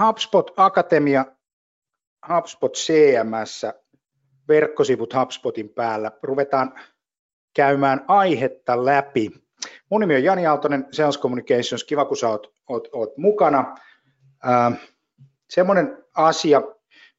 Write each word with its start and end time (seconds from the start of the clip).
HubSpot 0.00 0.50
Akatemia, 0.56 1.24
HubSpot 2.28 2.74
CMS, 2.74 3.66
verkkosivut 4.48 5.14
HubSpotin 5.14 5.68
päällä. 5.68 6.10
Ruvetaan 6.22 6.80
käymään 7.54 8.04
aihetta 8.08 8.84
läpi. 8.84 9.30
Mun 9.90 10.00
nimi 10.00 10.16
on 10.16 10.24
Jani 10.24 10.46
Aaltonen, 10.46 10.86
Sales 10.90 11.18
Communications. 11.18 11.84
Kiva, 11.84 12.04
kun 12.04 12.16
sä 12.16 12.28
oot, 12.28 12.54
oot, 12.68 12.88
oot 12.92 13.16
mukana. 13.16 13.74
Äh, 14.48 14.80
semmoinen 15.50 16.04
asia, 16.16 16.62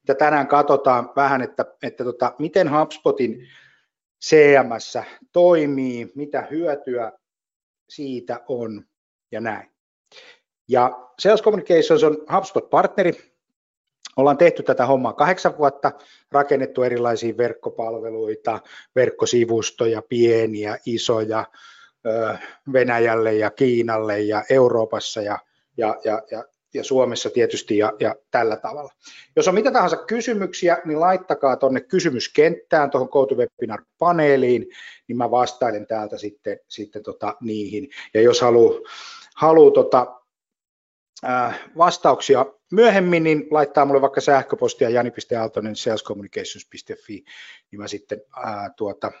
mitä 0.02 0.14
tänään 0.14 0.48
katsotaan 0.48 1.12
vähän, 1.16 1.42
että, 1.42 1.64
että 1.82 2.04
tota, 2.04 2.34
miten 2.38 2.70
HubSpotin 2.78 3.46
CMS 4.24 4.98
toimii, 5.32 6.12
mitä 6.14 6.46
hyötyä 6.50 7.12
siitä 7.88 8.40
on 8.48 8.84
ja 9.32 9.40
näin. 9.40 9.75
Ja 10.68 10.98
Sales 11.18 11.42
Communications 11.42 12.04
on 12.04 12.16
HubSpot-partneri. 12.32 13.12
Ollaan 14.16 14.38
tehty 14.38 14.62
tätä 14.62 14.86
hommaa 14.86 15.12
kahdeksan 15.12 15.58
vuotta, 15.58 15.92
rakennettu 16.32 16.82
erilaisia 16.82 17.36
verkkopalveluita, 17.36 18.60
verkkosivustoja, 18.94 20.02
pieniä, 20.02 20.78
isoja, 20.86 21.44
Venäjälle 22.72 23.34
ja 23.34 23.50
Kiinalle 23.50 24.20
ja 24.20 24.44
Euroopassa 24.50 25.22
ja, 25.22 25.38
ja, 25.76 25.96
ja, 26.04 26.22
ja, 26.30 26.44
ja 26.74 26.84
Suomessa 26.84 27.30
tietysti 27.30 27.78
ja, 27.78 27.92
ja 28.00 28.14
tällä 28.30 28.56
tavalla. 28.56 28.92
Jos 29.36 29.48
on 29.48 29.54
mitä 29.54 29.70
tahansa 29.70 29.96
kysymyksiä, 29.96 30.78
niin 30.84 31.00
laittakaa 31.00 31.56
tuonne 31.56 31.80
kysymyskenttään 31.80 32.90
tuohon 32.90 33.08
GoToWebinar-paneeliin, 33.08 34.66
niin 35.08 35.16
mä 35.16 35.30
vastailen 35.30 35.86
täältä 35.86 36.18
sitten, 36.18 36.58
sitten 36.68 37.02
tota 37.02 37.36
niihin. 37.40 37.88
Ja 38.14 38.20
jos 38.20 38.40
haluaa 38.40 38.80
haluu 39.36 39.70
tota, 39.70 40.20
vastauksia 41.76 42.46
myöhemmin, 42.72 43.22
niin 43.24 43.46
laittaa 43.50 43.84
mulle 43.84 44.00
vaikka 44.00 44.20
sähköpostia 44.20 44.90
jani.aaltonen 44.90 45.76
salescommunications.fi, 45.76 47.24
niin 47.70 47.80
mä 47.80 47.88
sitten 47.88 48.22
ää, 48.36 48.70
tuota, 48.76 49.12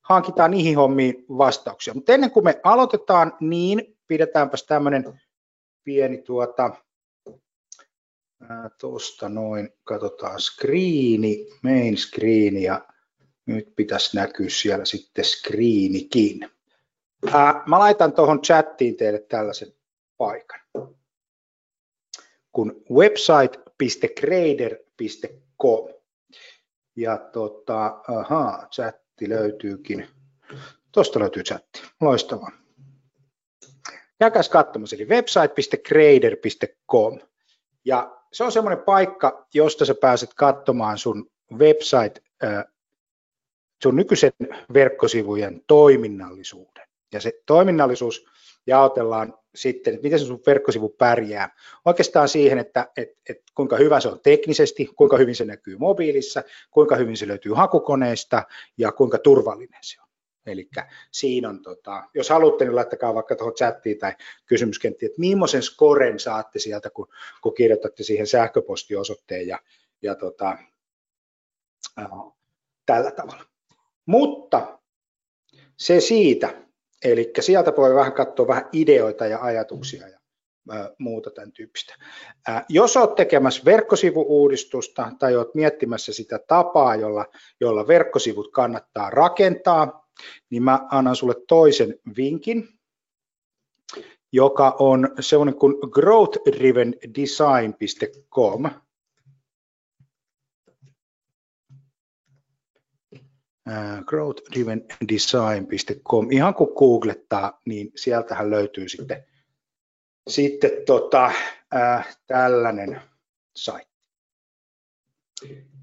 hankitaan 0.00 0.50
niihin 0.50 0.76
hommiin 0.76 1.24
vastauksia. 1.28 1.94
Mutta 1.94 2.12
ennen 2.12 2.30
kuin 2.30 2.44
me 2.44 2.60
aloitetaan, 2.64 3.32
niin 3.40 3.96
pidetäänpäs 4.06 4.64
tämmöinen 4.64 5.20
pieni 5.84 6.18
tuota, 6.18 6.70
tuosta 8.80 9.28
noin, 9.28 9.70
katsotaan 9.84 10.40
screeni, 10.40 11.46
main 11.62 11.96
screen 11.96 12.62
ja 12.62 12.86
nyt 13.46 13.72
pitäisi 13.76 14.16
näkyä 14.16 14.46
siellä 14.48 14.84
sitten 14.84 15.24
screenikin. 15.24 16.50
Ää, 17.32 17.62
mä 17.66 17.78
laitan 17.78 18.12
tuohon 18.12 18.42
chattiin 18.42 18.96
teille 18.96 19.18
tällaisen 19.18 19.72
paikan 20.16 20.60
kuin 22.58 22.72
website.grader.com. 22.90 25.88
Ja 26.96 27.18
tota, 27.18 28.00
aha, 28.08 28.68
chatti 28.70 29.28
löytyykin. 29.28 30.08
Tuosta 30.92 31.20
löytyy 31.20 31.42
chatti. 31.42 31.82
Loistavaa. 32.00 32.50
Käkäs 34.18 34.48
katsomassa, 34.48 34.96
eli 34.96 35.04
website.grader.com. 35.04 37.20
Ja 37.84 38.16
se 38.32 38.44
on 38.44 38.52
semmoinen 38.52 38.84
paikka, 38.84 39.46
josta 39.54 39.84
sä 39.84 39.94
pääset 39.94 40.34
katsomaan 40.34 40.98
sun 40.98 41.30
website, 41.52 42.22
sun 43.82 43.96
nykyisen 43.96 44.32
verkkosivujen 44.74 45.60
toiminnallisuuden. 45.66 46.88
Ja 47.12 47.20
se 47.20 47.32
toiminnallisuus 47.46 48.26
jaotellaan 48.68 49.34
sitten, 49.54 49.94
että 49.94 50.04
miten 50.04 50.18
se 50.18 50.24
sun 50.24 50.42
verkkosivu 50.46 50.88
pärjää. 50.88 51.56
Oikeastaan 51.84 52.28
siihen, 52.28 52.58
että 52.58 52.88
et, 52.96 53.08
et 53.28 53.42
kuinka 53.54 53.76
hyvä 53.76 54.00
se 54.00 54.08
on 54.08 54.20
teknisesti, 54.20 54.86
kuinka 54.96 55.16
hyvin 55.16 55.34
se 55.34 55.44
näkyy 55.44 55.76
mobiilissa, 55.78 56.42
kuinka 56.70 56.96
hyvin 56.96 57.16
se 57.16 57.28
löytyy 57.28 57.52
hakukoneesta 57.52 58.42
ja 58.78 58.92
kuinka 58.92 59.18
turvallinen 59.18 59.80
se 59.82 60.00
on. 60.00 60.08
Eli 60.46 60.68
siinä 61.10 61.48
on, 61.48 61.62
tota, 61.62 62.04
jos 62.14 62.30
haluatte, 62.30 62.64
niin 62.64 62.76
laittakaa 62.76 63.14
vaikka 63.14 63.36
tuohon 63.36 63.54
chattiin 63.54 63.98
tai 63.98 64.12
kysymyskenttiin, 64.46 65.10
että 65.10 65.20
millaisen 65.20 65.62
skoren 65.62 66.20
saatte 66.20 66.58
sieltä, 66.58 66.90
kun, 66.90 67.08
kun 67.42 67.54
kirjoitatte 67.54 68.02
siihen 68.02 68.26
sähköpostiosoitteen 68.26 69.46
ja, 69.46 69.58
ja 70.02 70.14
tota, 70.14 70.58
äh, 71.98 72.08
tällä 72.86 73.10
tavalla. 73.10 73.44
Mutta 74.06 74.78
se 75.76 76.00
siitä, 76.00 76.67
Eli 77.04 77.32
sieltä 77.40 77.72
voi 77.76 77.94
vähän 77.94 78.12
katsoa 78.12 78.48
vähän 78.48 78.68
ideoita 78.72 79.26
ja 79.26 79.38
ajatuksia 79.42 80.08
ja 80.08 80.18
muuta 80.98 81.30
tämän 81.30 81.52
tyyppistä. 81.52 81.94
Jos 82.68 82.96
olet 82.96 83.14
tekemässä 83.14 83.64
verkkosivuuudistusta 83.64 85.12
tai 85.18 85.36
olet 85.36 85.54
miettimässä 85.54 86.12
sitä 86.12 86.40
tapaa, 86.48 86.96
jolla, 86.96 87.26
jolla 87.60 87.86
verkkosivut 87.86 88.52
kannattaa 88.52 89.10
rakentaa, 89.10 90.08
niin 90.50 90.62
mä 90.62 90.80
annan 90.90 91.16
sulle 91.16 91.34
toisen 91.48 91.94
vinkin, 92.16 92.68
joka 94.32 94.76
on 94.78 95.08
sellainen 95.20 95.58
kuin 95.58 95.74
growthdrivendesign.com. 95.90 98.70
growthdrivendesign.com. 104.06 106.32
Ihan 106.32 106.54
kun 106.54 106.72
googlettaa, 106.76 107.60
niin 107.64 107.92
sieltähän 107.96 108.50
löytyy 108.50 108.88
sitten, 108.88 109.24
sitten 110.28 110.70
tota, 110.86 111.32
äh, 111.74 112.18
tällainen 112.26 113.00
site. 113.56 113.88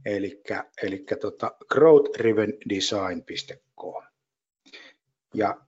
Eli 0.06 0.44
tota, 1.22 1.51
growthdrivendesign.com. 1.69 4.03
Ja 5.34 5.66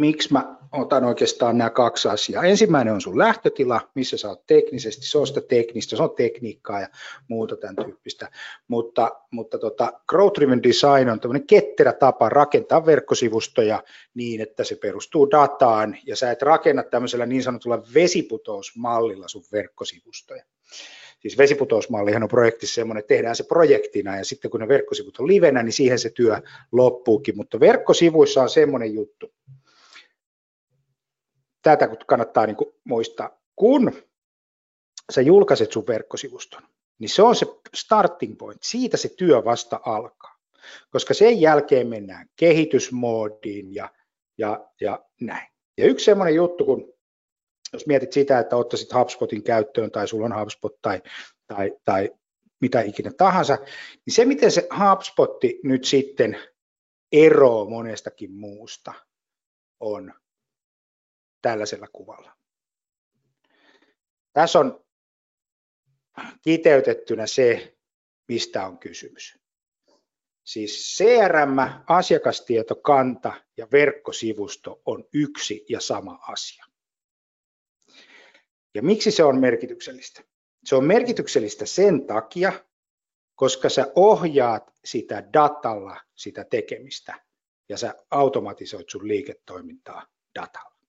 miksi 0.00 0.32
mä 0.32 0.56
otan 0.72 1.04
oikeastaan 1.04 1.58
nämä 1.58 1.70
kaksi 1.70 2.08
asiaa. 2.08 2.44
Ensimmäinen 2.44 2.94
on 2.94 3.00
sun 3.00 3.18
lähtötila, 3.18 3.80
missä 3.94 4.16
sä 4.16 4.28
oot 4.28 4.46
teknisesti, 4.46 5.06
se 5.06 5.18
on 5.18 5.26
sitä 5.26 5.40
teknistä, 5.40 5.96
se 5.96 6.02
on 6.02 6.14
tekniikkaa 6.16 6.80
ja 6.80 6.88
muuta 7.28 7.56
tämän 7.56 7.76
tyyppistä, 7.76 8.30
mutta, 8.68 9.10
mutta 9.30 9.58
tota, 9.58 9.92
Growth 10.08 10.40
Driven 10.40 10.62
Design 10.62 11.10
on 11.10 11.20
tämmöinen 11.20 11.46
ketterä 11.46 11.92
tapa 11.92 12.28
rakentaa 12.28 12.86
verkkosivustoja 12.86 13.82
niin, 14.14 14.40
että 14.40 14.64
se 14.64 14.76
perustuu 14.76 15.30
dataan 15.30 15.96
ja 16.06 16.16
sä 16.16 16.30
et 16.30 16.42
rakenna 16.42 16.82
tämmöisellä 16.82 17.26
niin 17.26 17.42
sanotulla 17.42 17.82
vesiputousmallilla 17.94 19.28
sun 19.28 19.44
verkkosivustoja. 19.52 20.44
Siis 21.18 21.38
vesiputousmallihan 21.38 22.22
on 22.22 22.28
projektissa 22.28 22.74
semmoinen, 22.74 23.00
että 23.00 23.14
tehdään 23.14 23.36
se 23.36 23.44
projektina 23.44 24.16
ja 24.16 24.24
sitten 24.24 24.50
kun 24.50 24.60
ne 24.60 24.68
verkkosivut 24.68 25.18
on 25.18 25.26
livenä, 25.26 25.62
niin 25.62 25.72
siihen 25.72 25.98
se 25.98 26.10
työ 26.10 26.36
loppuukin, 26.72 27.36
mutta 27.36 27.60
verkkosivuissa 27.60 28.42
on 28.42 28.50
semmoinen 28.50 28.94
juttu, 28.94 29.32
tätä 31.62 31.88
kannattaa 32.06 32.46
niin 32.46 32.56
kuin 32.56 32.74
muistaa. 32.84 33.38
Kun 33.56 33.92
sä 35.12 35.20
julkaiset 35.20 35.72
sun 35.72 35.86
verkkosivuston, 35.86 36.62
niin 36.98 37.08
se 37.08 37.22
on 37.22 37.36
se 37.36 37.46
starting 37.74 38.38
point, 38.38 38.62
siitä 38.62 38.96
se 38.96 39.08
työ 39.08 39.44
vasta 39.44 39.80
alkaa. 39.84 40.36
Koska 40.90 41.14
sen 41.14 41.40
jälkeen 41.40 41.86
mennään 41.86 42.26
kehitysmoodiin 42.36 43.74
ja, 43.74 43.90
ja, 44.38 44.68
ja 44.80 45.04
näin. 45.20 45.48
Ja 45.78 45.86
yksi 45.86 46.04
semmoinen 46.04 46.34
juttu, 46.34 46.64
kun 46.64 46.92
jos 47.72 47.86
mietit 47.86 48.12
sitä, 48.12 48.38
että 48.38 48.56
ottaisit 48.56 48.94
HubSpotin 48.94 49.42
käyttöön 49.42 49.90
tai 49.90 50.08
sulla 50.08 50.26
on 50.26 50.40
HubSpot 50.40 50.82
tai, 50.82 51.02
tai, 51.46 51.72
tai 51.84 52.10
mitä 52.60 52.80
ikinä 52.80 53.10
tahansa, 53.16 53.58
niin 54.06 54.14
se 54.14 54.24
miten 54.24 54.50
se 54.50 54.68
HubSpotti 54.78 55.60
nyt 55.64 55.84
sitten 55.84 56.38
eroo 57.12 57.64
monestakin 57.64 58.32
muusta 58.32 58.92
on 59.80 60.14
tällaisella 61.42 61.88
kuvalla. 61.92 62.36
Tässä 64.32 64.58
on 64.58 64.84
kiteytettynä 66.42 67.26
se, 67.26 67.76
mistä 68.28 68.66
on 68.66 68.78
kysymys. 68.78 69.38
Siis 70.44 70.96
CRM, 70.96 71.56
asiakastietokanta 71.86 73.32
ja 73.56 73.68
verkkosivusto 73.72 74.82
on 74.84 75.04
yksi 75.14 75.64
ja 75.68 75.80
sama 75.80 76.18
asia. 76.28 76.64
Ja 78.74 78.82
miksi 78.82 79.10
se 79.10 79.24
on 79.24 79.40
merkityksellistä? 79.40 80.22
Se 80.64 80.76
on 80.76 80.84
merkityksellistä 80.84 81.66
sen 81.66 82.06
takia, 82.06 82.52
koska 83.34 83.68
sä 83.68 83.92
ohjaat 83.94 84.72
sitä 84.84 85.24
datalla 85.32 86.00
sitä 86.14 86.44
tekemistä 86.44 87.24
ja 87.68 87.76
sä 87.76 87.94
automatisoit 88.10 88.90
sun 88.90 89.08
liiketoimintaa 89.08 90.06
datalla. 90.34 90.79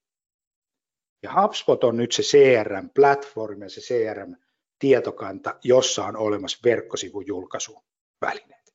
Ja 1.24 1.42
HubSpot 1.42 1.84
on 1.84 1.98
nyt 1.98 2.12
se 2.12 2.24
CRM-platformi 2.24 3.66
ja 3.66 3.70
se 3.70 3.82
CRM-tietokanta, 3.82 5.56
jossa 5.64 6.06
on 6.06 6.18
olemassa 6.18 6.60
verkkosivujulkaisuvälineet. 6.64 8.74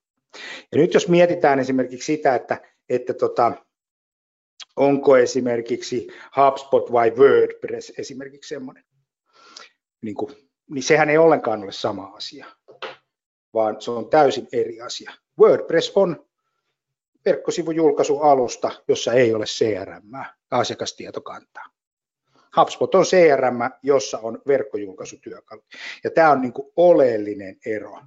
Ja 0.72 0.78
nyt 0.78 0.94
jos 0.94 1.08
mietitään 1.08 1.58
esimerkiksi 1.58 2.16
sitä, 2.16 2.34
että, 2.34 2.60
että 2.88 3.14
tota, 3.14 3.52
onko 4.76 5.16
esimerkiksi 5.16 6.06
HubSpot 6.36 6.92
vai 6.92 7.10
WordPress 7.10 7.92
esimerkiksi 7.98 8.48
semmoinen 8.48 8.84
niin 10.02 10.14
kuin 10.14 10.46
niin 10.70 10.82
sehän 10.82 11.10
ei 11.10 11.18
ollenkaan 11.18 11.62
ole 11.62 11.72
sama 11.72 12.04
asia, 12.04 12.46
vaan 13.54 13.80
se 13.80 13.90
on 13.90 14.10
täysin 14.10 14.48
eri 14.52 14.80
asia. 14.80 15.12
WordPress 15.40 15.92
on 15.94 16.26
verkkosivujulkaisualusta, 17.24 18.70
jossa 18.88 19.12
ei 19.12 19.34
ole 19.34 19.44
CRM, 19.44 20.12
asiakastietokantaa. 20.50 21.64
HubSpot 22.60 22.94
on 22.94 23.04
CRM, 23.04 23.58
jossa 23.82 24.18
on 24.18 24.42
verkkojulkaisutyökalu. 24.46 25.62
Ja 26.04 26.10
tämä 26.10 26.30
on 26.30 26.40
niin 26.40 26.52
kuin 26.52 26.72
oleellinen 26.76 27.56
ero 27.66 27.98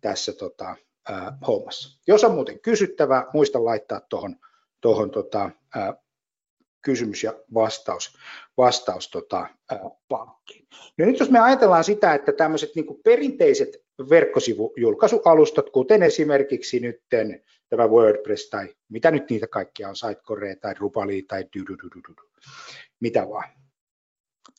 tässä 0.00 0.32
tota, 0.32 0.76
äh, 1.10 1.32
hommassa. 1.46 2.00
Jos 2.06 2.24
on 2.24 2.34
muuten 2.34 2.60
kysyttävää, 2.60 3.26
muista 3.32 3.64
laittaa 3.64 4.00
tuohon 4.00 4.36
tohon, 4.80 5.10
tota, 5.10 5.50
äh, 5.76 5.94
kysymys 6.82 7.22
ja 7.22 7.34
vastaus, 7.54 8.18
vastaus 8.56 9.10
tota, 9.10 9.46
äh. 9.72 9.80
No 10.98 11.06
nyt 11.06 11.18
jos 11.20 11.30
me 11.30 11.38
ajatellaan 11.38 11.84
sitä, 11.84 12.14
että 12.14 12.32
tämmöiset 12.32 12.70
niin 12.74 13.02
perinteiset 13.04 13.68
verkkosivujulkaisualustat, 14.10 15.70
kuten 15.70 16.02
esimerkiksi 16.02 16.80
nyt 16.80 17.02
tämä 17.68 17.88
WordPress 17.88 18.50
tai 18.50 18.74
mitä 18.88 19.10
nyt 19.10 19.30
niitä 19.30 19.46
kaikkia 19.46 19.88
on, 19.88 19.96
Sitecore 19.96 20.56
tai 20.56 20.74
Drupali 20.74 21.22
tai 21.22 21.44
mitä 23.00 23.28
vaan. 23.28 23.63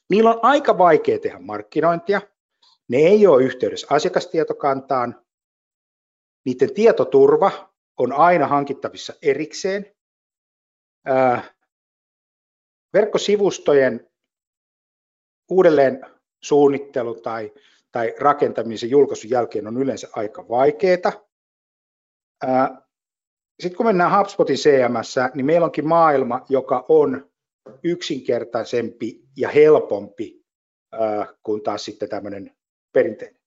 Niillä 0.09 0.29
on 0.29 0.39
aika 0.41 0.77
vaikea 0.77 1.19
tehdä 1.19 1.39
markkinointia, 1.39 2.21
ne 2.87 2.97
ei 2.97 3.27
ole 3.27 3.43
yhteydessä 3.43 3.87
asiakastietokantaan, 3.89 5.25
niiden 6.45 6.73
tietoturva 6.73 7.73
on 7.97 8.13
aina 8.13 8.47
hankittavissa 8.47 9.13
erikseen. 9.21 9.95
Verkkosivustojen 12.93 14.11
uudelleen 15.49 16.05
suunnittelu 16.43 17.21
tai, 17.21 17.53
tai 17.91 18.13
rakentamisen 18.19 18.89
julkaisun 18.89 19.29
jälkeen 19.29 19.67
on 19.67 19.77
yleensä 19.77 20.07
aika 20.13 20.49
vaikeaa. 20.49 21.27
Sitten 23.59 23.77
kun 23.77 23.85
mennään 23.85 24.19
HubSpotin 24.19 24.55
CMS, 24.55 25.15
niin 25.33 25.45
meillä 25.45 25.65
onkin 25.65 25.87
maailma, 25.87 26.45
joka 26.49 26.85
on 26.89 27.31
yksinkertaisempi 27.83 29.24
ja 29.37 29.49
helpompi 29.49 30.45
kuin 31.43 31.63
taas 31.63 31.85
sitten 31.85 32.09
tämmöinen 32.09 32.51
perinteinen, 32.93 33.39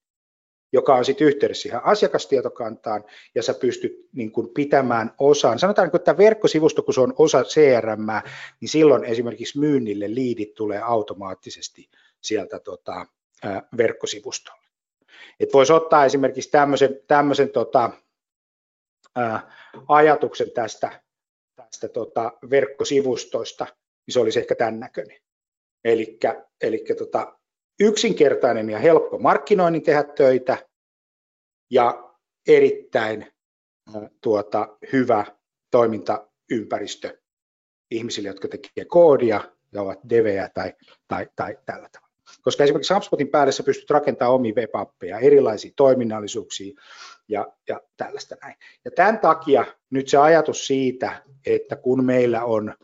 joka 0.72 0.94
on 0.94 1.04
sitten 1.04 1.26
yhteydessä 1.26 1.62
siihen 1.62 1.84
asiakastietokantaan 1.84 3.04
ja 3.34 3.42
sä 3.42 3.54
pystyt 3.54 4.08
niin 4.12 4.32
kuin 4.32 4.48
pitämään 4.54 5.14
osaan. 5.18 5.58
Sanotaan, 5.58 5.86
että 5.86 5.98
tämä 5.98 6.18
verkkosivusto, 6.18 6.82
kun 6.82 6.94
se 6.94 7.00
on 7.00 7.14
osa 7.18 7.42
CRM, 7.42 8.06
niin 8.60 8.68
silloin 8.68 9.04
esimerkiksi 9.04 9.58
myynnille 9.58 10.14
liidit 10.14 10.54
tulee 10.54 10.80
automaattisesti 10.82 11.90
sieltä 12.20 12.60
tota, 12.60 13.06
verkkosivustolle. 13.76 14.68
Et 15.40 15.52
voisi 15.52 15.72
ottaa 15.72 16.04
esimerkiksi 16.04 16.50
tämmöisen, 16.50 17.00
tämmöisen 17.06 17.50
tota, 17.50 17.90
ää, 19.16 19.52
ajatuksen 19.88 20.50
tästä, 20.50 21.02
tästä 21.56 21.88
tota, 21.88 22.32
verkkosivustoista, 22.50 23.66
niin 24.06 24.12
se 24.12 24.20
olisi 24.20 24.38
ehkä 24.38 24.54
tämän 24.54 24.80
näköinen. 24.80 25.27
Eli 25.84 26.84
tota, 26.98 27.38
yksinkertainen 27.80 28.70
ja 28.70 28.78
helppo 28.78 29.18
markkinoinnin 29.18 29.82
tehdä 29.82 30.04
töitä 30.04 30.58
ja 31.70 32.14
erittäin 32.48 33.32
tuota, 34.20 34.76
hyvä 34.92 35.24
toimintaympäristö 35.70 37.18
ihmisille, 37.90 38.28
jotka 38.28 38.48
tekevät 38.48 38.88
koodia 38.88 39.40
ja 39.72 39.82
ovat 39.82 39.98
devejä 40.08 40.50
tai, 40.54 40.74
tai, 41.08 41.28
tai 41.36 41.58
tällä 41.66 41.88
tavalla. 41.92 42.08
Koska 42.42 42.64
esimerkiksi 42.64 42.94
HubSpotin 42.94 43.28
päälle 43.28 43.52
sä 43.52 43.62
pystyt 43.62 43.90
rakentamaan 43.90 44.34
omia 44.34 44.54
web 44.54 44.70
erilaisia 45.20 45.72
toiminnallisuuksia 45.76 46.80
ja, 47.28 47.52
ja 47.68 47.80
tällaista 47.96 48.36
näin. 48.42 48.54
Ja 48.84 48.90
tämän 48.90 49.18
takia 49.18 49.64
nyt 49.90 50.08
se 50.08 50.16
ajatus 50.16 50.66
siitä, 50.66 51.22
että 51.46 51.76
kun 51.76 52.04
meillä 52.04 52.44
on 52.44 52.74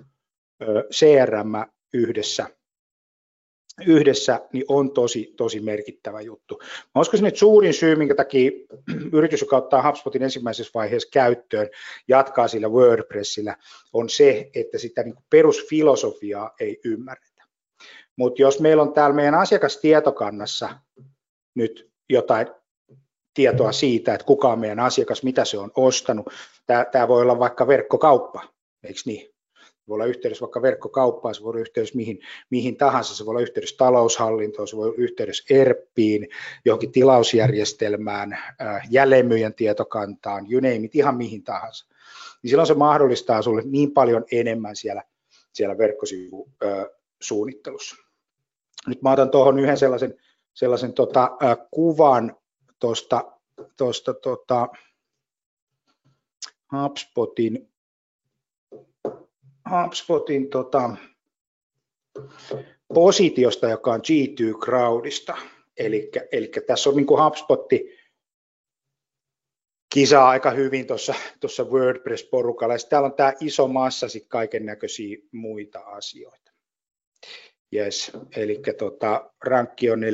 CRM 0.93 1.53
yhdessä, 1.95 2.47
yhdessä, 3.87 4.41
niin 4.53 4.65
on 4.69 4.91
tosi, 4.93 5.35
tosi 5.37 5.61
merkittävä 5.61 6.21
juttu. 6.21 6.61
Mä 6.95 7.01
uskoisin, 7.01 7.27
että 7.27 7.41
suurin 7.41 7.75
syy, 7.75 7.97
minkä 7.97 8.15
takia 8.15 8.51
yritys, 9.13 9.41
joka 9.41 9.57
ottaa 9.57 9.89
HubSpotin 9.89 10.23
ensimmäisessä 10.23 10.71
vaiheessa 10.75 11.09
käyttöön, 11.13 11.69
jatkaa 12.09 12.49
sillä 12.49 12.69
WordPressillä, 12.69 13.57
on 13.93 14.09
se, 14.09 14.51
että 14.55 14.79
sitä 14.79 15.03
niin 15.03 15.15
perusfilosofiaa 15.31 16.51
ei 16.61 16.81
ymmärretä. 16.85 17.45
Mutta 18.17 18.43
jos 18.43 18.61
meillä 18.61 18.83
on 18.83 18.93
täällä 18.93 19.17
meidän 19.17 19.35
asiakastietokannassa 19.35 20.79
nyt 21.55 21.91
jotain 22.11 22.47
tietoa 23.35 23.73
siitä, 23.73 24.15
että 24.15 24.27
kuka 24.27 24.53
on 24.53 24.59
meidän 24.59 24.81
asiakas, 24.81 25.23
mitä 25.23 25.45
se 25.45 25.59
on 25.59 25.71
ostanut, 25.77 26.27
tämä 26.93 27.09
voi 27.09 27.23
olla 27.23 27.39
vaikka 27.39 27.67
verkkokauppa, 27.67 28.49
eikö 28.83 29.01
niin? 29.05 29.34
Voi 29.89 29.95
olla 29.95 30.05
yhteydessä 30.05 30.43
vaikka 30.43 30.63
verkkokauppaan, 30.63 31.35
se 31.35 31.43
voi 31.43 31.51
olla 31.51 31.61
yhteydessä 31.61 31.97
mihin, 31.97 32.21
mihin 32.51 32.77
tahansa, 32.77 33.17
se 33.17 33.27
voi 33.27 33.33
olla 33.33 33.41
yhteydessä 33.41 33.77
taloushallintoon, 33.77 34.69
se 34.69 34.77
voi 34.77 34.87
olla 34.87 34.97
yhteydessä 34.99 35.55
ERPiin, 35.55 36.29
johonkin 36.65 36.93
tilausjärjestelmään, 36.93 38.33
äh, 38.33 38.89
jälleenmyyjän 38.91 39.55
tietokantaan, 39.55 40.47
you 40.51 40.61
name 40.61 40.77
it, 40.77 40.95
ihan 40.95 41.17
mihin 41.17 41.45
tahansa. 41.45 41.87
Niin 42.43 42.51
silloin 42.51 42.67
se 42.67 42.75
mahdollistaa 42.75 43.43
sinulle 43.43 43.63
niin 43.65 43.93
paljon 43.93 44.25
enemmän 44.33 44.77
siellä, 44.77 45.03
siellä 45.53 45.79
verkkosivusuunnittelussa. 45.79 47.97
Nyt 48.87 49.03
mä 49.03 49.13
otan 49.13 49.31
tuohon 49.31 49.59
yhden 49.59 49.77
sellaisen, 49.77 50.15
sellaisen 50.55 50.93
tota, 50.93 51.31
kuvan 51.71 52.37
tuosta 53.77 54.15
tota, 54.23 54.69
HubSpotin 56.73 57.74
HubSpotin 59.71 60.51
tota, 60.51 60.97
positiosta, 62.95 63.69
joka 63.69 63.93
on 63.93 64.01
G2 64.01 64.59
Crowdista. 64.59 65.37
Eli, 65.77 66.11
tässä 66.67 66.91
on 66.91 66.97
niin 66.97 67.07
kuin 67.07 67.25
HubSpotti 67.25 67.99
kisaa 69.95 70.29
aika 70.29 70.51
hyvin 70.51 70.87
tuossa 71.41 71.65
WordPress-porukalla. 71.65 72.75
Ja 72.75 72.79
täällä 72.89 73.07
on 73.07 73.15
tämä 73.15 73.33
iso 73.41 73.69
massa 73.69 74.09
sitten 74.09 74.29
kaiken 74.29 74.67
näköisiä 74.67 75.17
muita 75.33 75.79
asioita. 75.81 76.53
Yes, 77.75 78.13
eli 78.37 78.63
tota, 78.79 79.31
rankki 79.45 79.91
on 79.91 79.99
4.5 79.99 80.05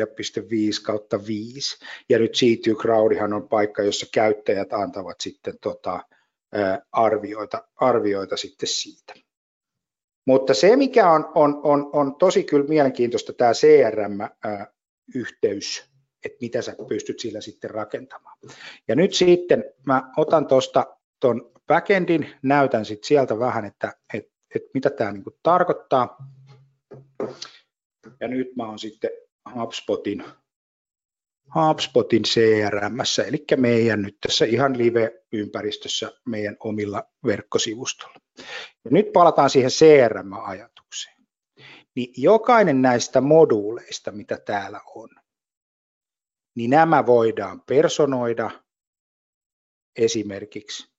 kautta 0.83 1.27
5. 1.27 1.79
Ja 2.09 2.19
nyt 2.19 2.33
G2 2.37 2.77
Crowdihan 2.81 3.33
on 3.33 3.49
paikka, 3.49 3.83
jossa 3.83 4.07
käyttäjät 4.15 4.73
antavat 4.73 5.21
sitten 5.21 5.55
tota, 5.61 6.01
arvioita, 6.93 7.69
arvioita 7.77 8.37
sitten 8.37 8.69
siitä. 8.69 9.15
Mutta 10.31 10.55
se, 10.55 10.77
mikä 10.77 11.11
on, 11.11 11.33
on, 11.35 11.61
on, 11.63 11.91
on 11.93 12.15
tosi 12.15 12.45
kyllä 12.45 12.67
mielenkiintoista, 12.69 13.33
tämä 13.33 13.53
CRM-yhteys, 13.53 14.61
että 16.25 16.39
mitä 16.41 16.63
sä 16.63 16.75
pystyt 16.89 17.21
sillä 17.21 17.41
sitten 17.41 17.71
rakentamaan. 17.71 18.39
Ja 18.89 18.97
nyt 18.97 19.15
sitten 19.15 19.65
mä 19.87 20.13
otan 20.17 20.47
tuosta 20.47 20.97
tuon 21.21 21.53
backendin, 21.67 22.31
näytän 22.43 22.85
sitten 22.85 23.09
sieltä 23.09 23.39
vähän, 23.39 23.65
että 23.65 23.93
et, 24.15 24.33
et 24.55 24.63
mitä 24.75 24.91
tämä 24.91 25.13
niinku 25.13 25.39
tarkoittaa. 25.43 26.17
Ja 28.21 28.29
nyt 28.29 28.57
mä 28.57 28.67
oon 28.67 28.79
sitten 28.79 29.11
HubSpotin 29.55 30.25
HubSpotin 31.55 32.23
CRM, 32.23 32.99
eli 33.29 33.45
meidän 33.57 34.03
nyt 34.03 34.17
tässä 34.27 34.45
ihan 34.45 34.79
live-ympäristössä 34.79 36.13
meidän 36.27 36.57
omilla 36.61 37.05
verkkosivustolla. 37.27 38.21
Ja 38.85 38.91
nyt 38.91 39.13
palataan 39.13 39.51
siihen 39.51 39.71
CRM-ajatukseen. 39.71 41.17
Niin 41.95 42.13
jokainen 42.17 42.83
näistä 42.83 43.21
moduuleista, 43.21 44.11
mitä 44.11 44.39
täällä 44.47 44.81
on, 44.95 45.09
niin 46.55 46.71
nämä 46.71 47.07
voidaan 47.07 47.63
personoida 47.67 48.51
esimerkiksi. 49.97 50.91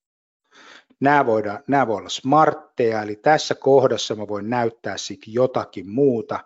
Nämä, 1.00 1.26
voidaan, 1.26 1.64
nämä 1.66 1.86
voi 1.86 1.96
olla 1.96 2.08
smartteja, 2.08 3.02
eli 3.02 3.16
tässä 3.16 3.54
kohdassa 3.54 4.14
mä 4.14 4.28
voin 4.28 4.50
näyttää 4.50 4.96
sitten 4.96 5.34
jotakin 5.34 5.88
muuta. 5.88 6.44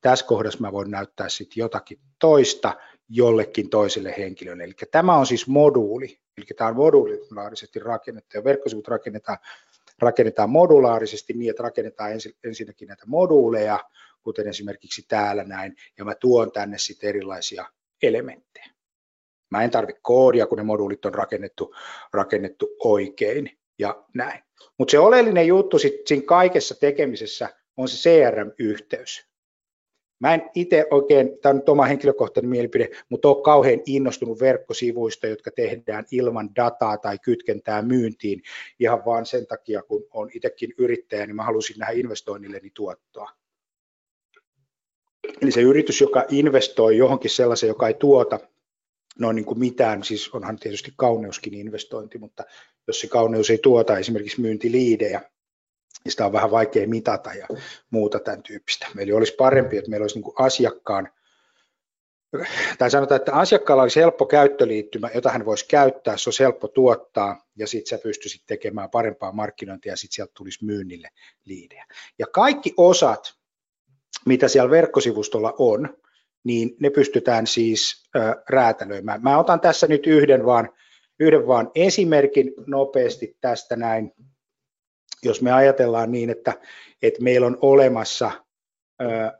Tässä 0.00 0.26
kohdassa 0.26 0.60
mä 0.60 0.72
voin 0.72 0.90
näyttää 0.90 1.28
sitten 1.28 1.60
jotakin 1.60 2.00
toista 2.18 2.76
jollekin 3.08 3.70
toiselle 3.70 4.14
henkilölle. 4.18 4.64
Eli 4.64 4.74
tämä 4.90 5.16
on 5.16 5.26
siis 5.26 5.46
moduuli, 5.46 6.20
eli 6.36 6.46
tämä 6.56 6.70
on 6.70 6.76
modulaarisesti 6.76 7.78
rakennettu 7.78 8.36
ja 8.36 8.44
verkkosivut 8.44 8.88
rakennetaan, 8.88 9.38
rakennetaan 10.00 10.50
modulaarisesti 10.50 11.32
niin, 11.32 11.50
että 11.50 11.62
rakennetaan 11.62 12.12
ensin, 12.12 12.32
ensinnäkin 12.44 12.88
näitä 12.88 13.04
moduuleja, 13.06 13.80
kuten 14.22 14.48
esimerkiksi 14.48 15.04
täällä 15.08 15.44
näin, 15.44 15.76
ja 15.98 16.04
mä 16.04 16.14
tuon 16.14 16.52
tänne 16.52 16.78
sitten 16.78 17.08
erilaisia 17.08 17.66
elementtejä. 18.02 18.66
Mä 19.50 19.62
en 19.62 19.70
tarvitse 19.70 20.00
koodia, 20.02 20.46
kun 20.46 20.58
ne 20.58 20.64
moduulit 20.64 21.04
on 21.04 21.14
rakennettu, 21.14 21.74
rakennettu 22.12 22.76
oikein 22.84 23.58
ja 23.78 24.04
näin. 24.14 24.42
Mutta 24.78 24.90
se 24.90 24.98
oleellinen 24.98 25.46
juttu 25.46 25.78
sitten 25.78 26.06
siinä 26.06 26.26
kaikessa 26.26 26.74
tekemisessä 26.80 27.48
on 27.76 27.88
se 27.88 28.10
CRM-yhteys. 28.10 29.29
Mä 30.20 30.34
en 30.34 30.42
itse 30.54 30.86
oikein, 30.90 31.38
tämä 31.42 31.50
on 31.50 31.56
nyt 31.56 31.68
oma 31.68 31.84
henkilökohtainen 31.84 32.50
mielipide, 32.50 32.88
mutta 33.08 33.28
ole 33.28 33.42
kauhean 33.42 33.80
innostunut 33.86 34.40
verkkosivuista, 34.40 35.26
jotka 35.26 35.50
tehdään 35.50 36.04
ilman 36.10 36.50
dataa 36.56 36.98
tai 36.98 37.18
kytkentää 37.18 37.82
myyntiin 37.82 38.42
ihan 38.80 39.04
vaan 39.04 39.26
sen 39.26 39.46
takia, 39.46 39.82
kun 39.82 40.04
olen 40.10 40.30
itsekin 40.34 40.74
yrittäjä, 40.78 41.26
niin 41.26 41.36
mä 41.36 41.44
halusin 41.44 41.78
nähdä 41.78 41.92
investoinnilleni 41.92 42.70
tuottoa. 42.74 43.30
Eli 45.42 45.50
se 45.50 45.60
yritys, 45.60 46.00
joka 46.00 46.24
investoi 46.28 46.96
johonkin 46.96 47.30
sellaiseen, 47.30 47.68
joka 47.68 47.88
ei 47.88 47.94
tuota 47.94 48.40
no 49.18 49.32
niin 49.32 49.44
kuin 49.44 49.58
mitään, 49.58 50.04
siis 50.04 50.34
onhan 50.34 50.58
tietysti 50.58 50.92
kauneuskin 50.96 51.54
investointi, 51.54 52.18
mutta 52.18 52.44
jos 52.86 53.00
se 53.00 53.08
kauneus 53.08 53.50
ei 53.50 53.58
tuota 53.58 53.98
esimerkiksi 53.98 54.40
myyntiliidejä, 54.40 55.20
sitä 56.08 56.26
on 56.26 56.32
vähän 56.32 56.50
vaikea 56.50 56.88
mitata 56.88 57.34
ja 57.34 57.46
muuta 57.90 58.20
tämän 58.20 58.42
tyyppistä. 58.42 58.86
Eli 58.98 59.12
olisi 59.12 59.34
parempi, 59.34 59.78
että 59.78 59.90
meillä 59.90 60.04
olisi 60.04 60.20
niin 60.20 60.32
asiakkaan, 60.38 61.08
tai 62.78 62.90
sanotaan, 62.90 63.20
että 63.20 63.32
asiakkaalla 63.32 63.82
olisi 63.82 64.00
helppo 64.00 64.26
käyttöliittymä, 64.26 65.10
jota 65.14 65.30
hän 65.30 65.44
voisi 65.44 65.68
käyttää, 65.68 66.16
se 66.16 66.28
olisi 66.28 66.42
helppo 66.42 66.68
tuottaa, 66.68 67.46
ja 67.56 67.66
sitten 67.66 67.86
sä 67.86 68.02
pystyisit 68.02 68.42
tekemään 68.46 68.90
parempaa 68.90 69.32
markkinointia, 69.32 69.92
ja 69.92 69.96
sitten 69.96 70.14
sieltä 70.14 70.32
tulisi 70.36 70.64
myynnille 70.64 71.08
liidejä. 71.44 71.86
Ja 72.18 72.26
kaikki 72.26 72.74
osat, 72.76 73.34
mitä 74.26 74.48
siellä 74.48 74.70
verkkosivustolla 74.70 75.54
on, 75.58 75.96
niin 76.44 76.76
ne 76.80 76.90
pystytään 76.90 77.46
siis 77.46 78.08
räätälöimään. 78.48 79.22
Mä 79.22 79.38
otan 79.38 79.60
tässä 79.60 79.86
nyt 79.86 80.06
yhden 80.06 80.46
vaan, 80.46 80.70
yhden 81.20 81.46
vaan 81.46 81.70
esimerkin 81.74 82.52
nopeasti 82.66 83.36
tästä 83.40 83.76
näin, 83.76 84.12
jos 85.24 85.42
me 85.42 85.52
ajatellaan 85.52 86.12
niin, 86.12 86.30
että, 86.30 86.52
että 87.02 87.22
meillä 87.22 87.46
on 87.46 87.58
olemassa 87.60 88.30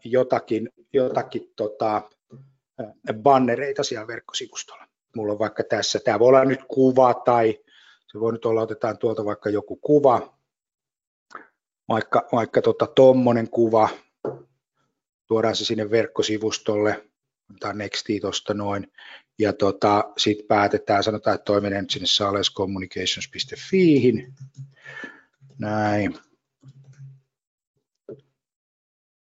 jotakin, 0.04 0.68
jotakin 0.92 1.52
tota, 1.56 2.02
bannereita 3.22 3.82
siellä 3.82 4.06
verkkosivustolla. 4.06 4.87
Mulla 5.16 5.32
on 5.32 5.38
vaikka 5.38 5.64
tässä, 5.64 6.00
tämä 6.04 6.18
voi 6.18 6.28
olla 6.28 6.44
nyt 6.44 6.60
kuva 6.68 7.14
tai 7.14 7.58
se 8.12 8.20
voi 8.20 8.32
nyt 8.32 8.44
olla, 8.44 8.62
otetaan 8.62 8.99
tuolta 8.99 9.25
vaikka 9.25 9.50
joku 9.50 9.76
kuva, 9.76 10.38
vaikka, 11.88 12.28
vaikka 12.32 12.62
tota, 12.62 12.87
tommonen 12.87 13.50
kuva, 13.50 13.88
tuodaan 15.26 15.56
se 15.56 15.64
sinne 15.64 15.90
verkkosivustolle, 15.90 17.04
otetaan 17.50 17.78
nextia 17.78 18.20
tuosta 18.20 18.54
noin, 18.54 18.92
ja 19.38 19.52
tota, 19.52 20.12
sitten 20.18 20.46
päätetään, 20.46 21.04
sanotaan, 21.04 21.34
että 21.34 21.44
toi 21.44 21.60
menee 21.60 21.82
nyt 21.82 21.90
sinne 21.90 22.06
salescommunications.fiihin, 22.06 24.34
näin. 25.60 26.14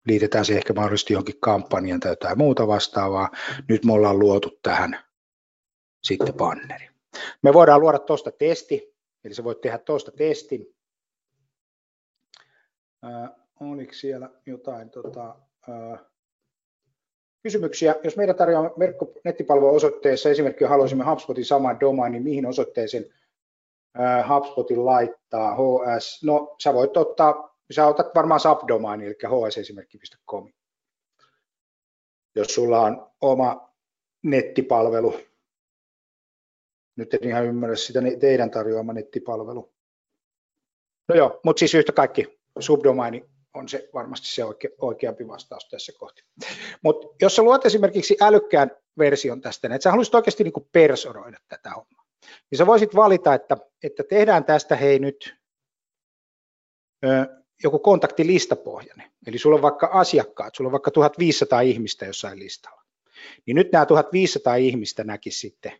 Liitetään 0.05 0.45
se 0.45 0.57
ehkä 0.57 0.73
mahdollisesti 0.73 1.13
johonkin 1.13 1.39
kampanjan 1.39 1.99
tai 1.99 2.11
jotain 2.11 2.37
muuta 2.37 2.67
vastaavaa. 2.67 3.31
Nyt 3.69 3.85
me 3.85 3.93
ollaan 3.93 4.19
luotu 4.19 4.59
tähän 4.63 4.99
sitten 6.03 6.33
banneri. 6.33 6.89
Me 7.41 7.53
voidaan 7.53 7.81
luoda 7.81 7.99
tuosta 7.99 8.31
testi, 8.31 8.95
eli 9.23 9.33
sä 9.33 9.43
voit 9.43 9.61
tehdä 9.61 9.77
tuosta 9.77 10.11
testin. 10.11 10.75
Äh, 13.05 13.29
oliko 13.59 13.93
siellä 13.93 14.29
jotain 14.45 14.89
tota, 14.89 15.35
äh, 15.69 15.99
kysymyksiä? 17.43 17.95
Jos 18.03 18.17
meidän 18.17 18.35
tarjoamme 18.35 18.71
verkko 18.79 19.13
nettipalveluosoitteessa 19.23 20.29
esimerkiksi 20.29 20.65
haluaisimme 20.65 21.03
HubSpotin 21.03 21.45
saman 21.45 21.79
domain, 21.79 22.11
niin 22.11 22.23
mihin 22.23 22.45
osoitteeseen 22.45 23.05
HubSpotin 24.29 24.85
laittaa 24.85 25.55
HS, 25.55 26.23
no 26.23 26.55
sä 26.63 26.73
voit 26.73 26.97
ottaa, 26.97 27.57
sä 27.71 27.87
otat 27.87 28.15
varmaan 28.15 28.39
subdomaini, 28.39 29.05
eli 29.05 29.15
hsesimerkki.com. 29.49 30.51
Jos 32.35 32.47
sulla 32.47 32.81
on 32.81 33.11
oma 33.21 33.73
nettipalvelu, 34.23 35.19
nyt 36.95 37.13
en 37.13 37.23
ihan 37.23 37.45
ymmärrä 37.45 37.75
sitä 37.75 37.99
teidän 38.19 38.51
tarjoama 38.51 38.93
nettipalvelu. 38.93 39.73
No 41.07 41.15
joo, 41.15 41.39
mutta 41.43 41.59
siis 41.59 41.73
yhtä 41.73 41.91
kaikki 41.91 42.39
subdomaini 42.59 43.25
on 43.53 43.69
se 43.69 43.89
varmasti 43.93 44.27
se 44.27 44.45
oike, 44.45 44.69
oikeampi 44.77 45.27
vastaus 45.27 45.69
tässä 45.69 45.91
kohti. 45.99 46.23
Mutta 46.83 47.07
jos 47.21 47.35
sä 47.35 47.41
luot 47.43 47.65
esimerkiksi 47.65 48.17
älykkään 48.21 48.71
version 48.97 49.41
tästä, 49.41 49.67
niin 49.67 49.75
että 49.75 49.83
sä 49.83 49.91
haluaisit 49.91 50.15
oikeasti 50.15 50.43
niin 50.43 50.53
kuin 50.53 50.69
personoida 50.71 51.37
tätä 51.47 51.69
hommaa, 51.69 51.96
niin 52.51 52.57
sä 52.57 52.65
voisit 52.65 52.95
valita, 52.95 53.33
että, 53.33 53.57
että 53.83 54.03
tehdään 54.03 54.45
tästä 54.45 54.75
hei 54.75 54.99
nyt 54.99 55.37
ö, 57.05 57.27
joku 57.63 57.79
kontaktilistapohjainen. 57.79 59.11
Eli 59.27 59.37
sulla 59.37 59.55
on 59.55 59.61
vaikka 59.61 59.89
asiakkaat, 59.93 60.55
sulla 60.55 60.67
on 60.67 60.71
vaikka 60.71 60.91
1500 60.91 61.61
ihmistä 61.61 62.05
jossain 62.05 62.39
listalla. 62.39 62.81
Niin 63.45 63.55
nyt 63.55 63.71
nämä 63.71 63.85
1500 63.85 64.55
ihmistä 64.55 65.03
näkisi 65.03 65.39
sitten 65.39 65.71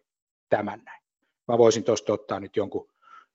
tämän 0.49 0.81
näin. 0.85 1.03
Mä 1.47 1.57
voisin 1.57 1.83
tuosta 1.83 2.13
ottaa 2.13 2.39
nyt 2.39 2.55
jonkun, 2.55 2.89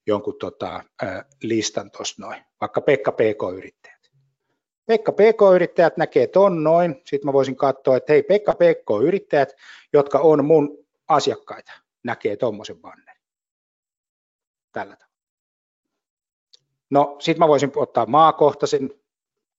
jonkun 0.07 0.39
tota, 0.39 0.85
ö, 1.03 1.07
listan 1.43 1.91
tuosta 1.91 2.23
noin, 2.23 2.45
vaikka 2.61 2.81
Pekka 2.81 3.13
PK-yrittäjät. 3.13 4.03
Pekka 4.87 5.13
PK-yrittäjät 5.13 5.97
näkee 5.97 6.27
ton 6.27 6.65
noin, 6.65 7.03
sitten 7.05 7.29
mä 7.29 7.33
voisin 7.33 7.57
katsoa, 7.57 7.97
että 7.97 8.13
hei 8.13 8.23
Pekka 8.23 8.53
PK-yrittäjät, 8.53 9.53
jotka 9.93 10.19
on 10.19 10.45
mun 10.45 10.85
asiakkaita, 11.09 11.73
näkee 12.05 12.37
tuommoisen 12.37 12.81
bannerin. 12.81 13.23
Tällä 14.73 14.97
tavalla. 14.97 15.13
No 16.91 17.17
sitten 17.19 17.39
mä 17.39 17.49
voisin 17.49 17.73
ottaa 17.77 18.07
maakohtaisen, 18.07 18.91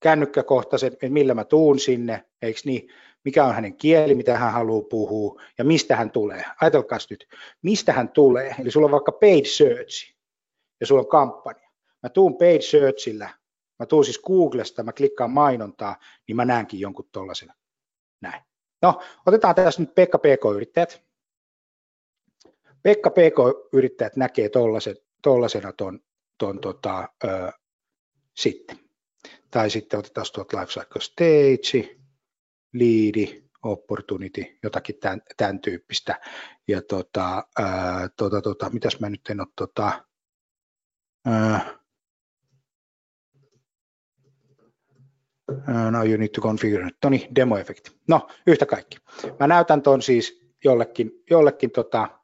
kännykkäkohtaisen, 0.00 0.96
millä 1.08 1.34
mä 1.34 1.44
tuun 1.44 1.78
sinne, 1.78 2.24
eikö 2.42 2.60
niin, 2.64 2.88
mikä 3.24 3.44
on 3.44 3.54
hänen 3.54 3.76
kieli, 3.76 4.14
mitä 4.14 4.38
hän 4.38 4.52
haluaa 4.52 4.88
puhua 4.90 5.42
ja 5.58 5.64
mistä 5.64 5.96
hän 5.96 6.10
tulee. 6.10 6.44
Ajatelkaa 6.60 6.98
nyt, 7.10 7.28
mistä 7.62 7.92
hän 7.92 8.08
tulee. 8.08 8.54
Eli 8.58 8.70
sulla 8.70 8.84
on 8.84 8.90
vaikka 8.90 9.12
paid 9.12 9.44
search 9.44 10.14
ja 10.80 10.86
sulla 10.86 11.00
on 11.00 11.08
kampanja. 11.08 11.70
Mä 12.02 12.08
tuun 12.08 12.38
paid 12.38 12.60
searchillä, 12.62 13.30
mä 13.78 13.86
tuun 13.86 14.04
siis 14.04 14.18
Googlesta, 14.18 14.82
mä 14.82 14.92
klikkaan 14.92 15.30
mainontaa, 15.30 15.96
niin 16.28 16.36
mä 16.36 16.44
näenkin 16.44 16.80
jonkun 16.80 17.08
tollaisen. 17.12 17.52
Näin. 18.20 18.42
No, 18.82 19.00
otetaan 19.26 19.54
tässä 19.54 19.82
nyt 19.82 19.94
Pekka 19.94 20.18
PK-yrittäjät. 20.18 21.04
Pekka 22.84 23.10
PK-yrittäjät 23.10 24.16
näkee 24.16 24.50
tollasena 25.22 25.72
ton, 25.72 26.00
ton 26.38 26.60
tota, 26.60 27.08
ö, 27.24 27.52
sitten. 28.36 28.78
Tai 29.50 29.70
sitten 29.70 29.98
otetaan 29.98 30.26
tuolta 30.34 30.60
Lifecycle 30.60 31.00
Stage, 31.00 31.96
Lead, 32.72 33.44
Opportunity, 33.62 34.58
jotakin 34.62 34.96
tämän, 35.00 35.22
tämän 35.36 35.60
tyyppistä. 35.60 36.20
Ja 36.68 36.82
tota, 36.82 37.44
ö, 37.60 37.64
tota, 38.16 38.42
tota, 38.42 38.70
mitäs 38.70 39.00
mä 39.00 39.10
nyt 39.10 39.30
en 39.30 39.40
ole 39.40 39.48
tota, 39.56 40.04
ö, 41.28 41.58
No, 45.90 46.04
you 46.04 46.16
need 46.16 46.28
to 46.28 46.40
configure. 46.40 46.88
No 47.04 47.10
niin, 47.10 47.34
demo-efekti. 47.34 47.90
No, 48.08 48.28
yhtä 48.46 48.66
kaikki. 48.66 48.96
Mä 49.40 49.46
näytän 49.46 49.82
ton 49.82 50.02
siis 50.02 50.40
jollekin, 50.64 51.10
jollekin 51.30 51.70
tota, 51.70 52.23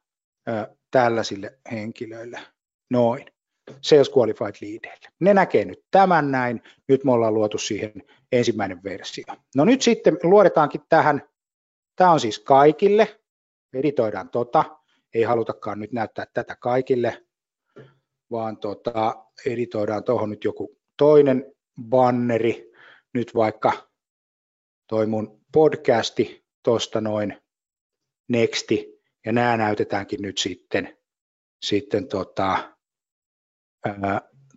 tällaisille 0.91 1.59
henkilöille. 1.71 2.39
Noin. 2.89 3.25
Sales 3.81 4.11
Qualified 4.17 4.55
Leadeille. 4.61 5.07
Ne 5.19 5.33
näkee 5.33 5.65
nyt 5.65 5.85
tämän 5.91 6.31
näin. 6.31 6.61
Nyt 6.87 7.03
me 7.03 7.11
ollaan 7.11 7.33
luotu 7.33 7.57
siihen 7.57 7.93
ensimmäinen 8.31 8.83
versio. 8.83 9.25
No 9.55 9.65
nyt 9.65 9.81
sitten 9.81 10.17
luodetaankin 10.23 10.81
tähän. 10.89 11.29
Tämä 11.95 12.11
on 12.11 12.19
siis 12.19 12.39
kaikille. 12.39 13.19
Editoidaan 13.73 14.29
tota. 14.29 14.77
Ei 15.13 15.23
halutakaan 15.23 15.79
nyt 15.79 15.91
näyttää 15.91 16.25
tätä 16.33 16.55
kaikille, 16.55 17.25
vaan 18.31 18.57
tota, 18.57 19.25
editoidaan 19.45 20.03
tuohon 20.03 20.29
nyt 20.29 20.43
joku 20.43 20.77
toinen 20.97 21.53
banneri. 21.89 22.71
Nyt 23.13 23.35
vaikka 23.35 23.71
toi 24.87 25.05
mun 25.05 25.41
podcasti 25.53 26.45
tuosta 26.63 27.01
noin 27.01 27.41
nexti 28.27 29.00
ja 29.25 29.31
nämä 29.31 29.57
näytetäänkin 29.57 30.21
nyt 30.21 30.37
sitten, 30.37 30.97
sitten 31.61 32.07
tota, 32.07 32.75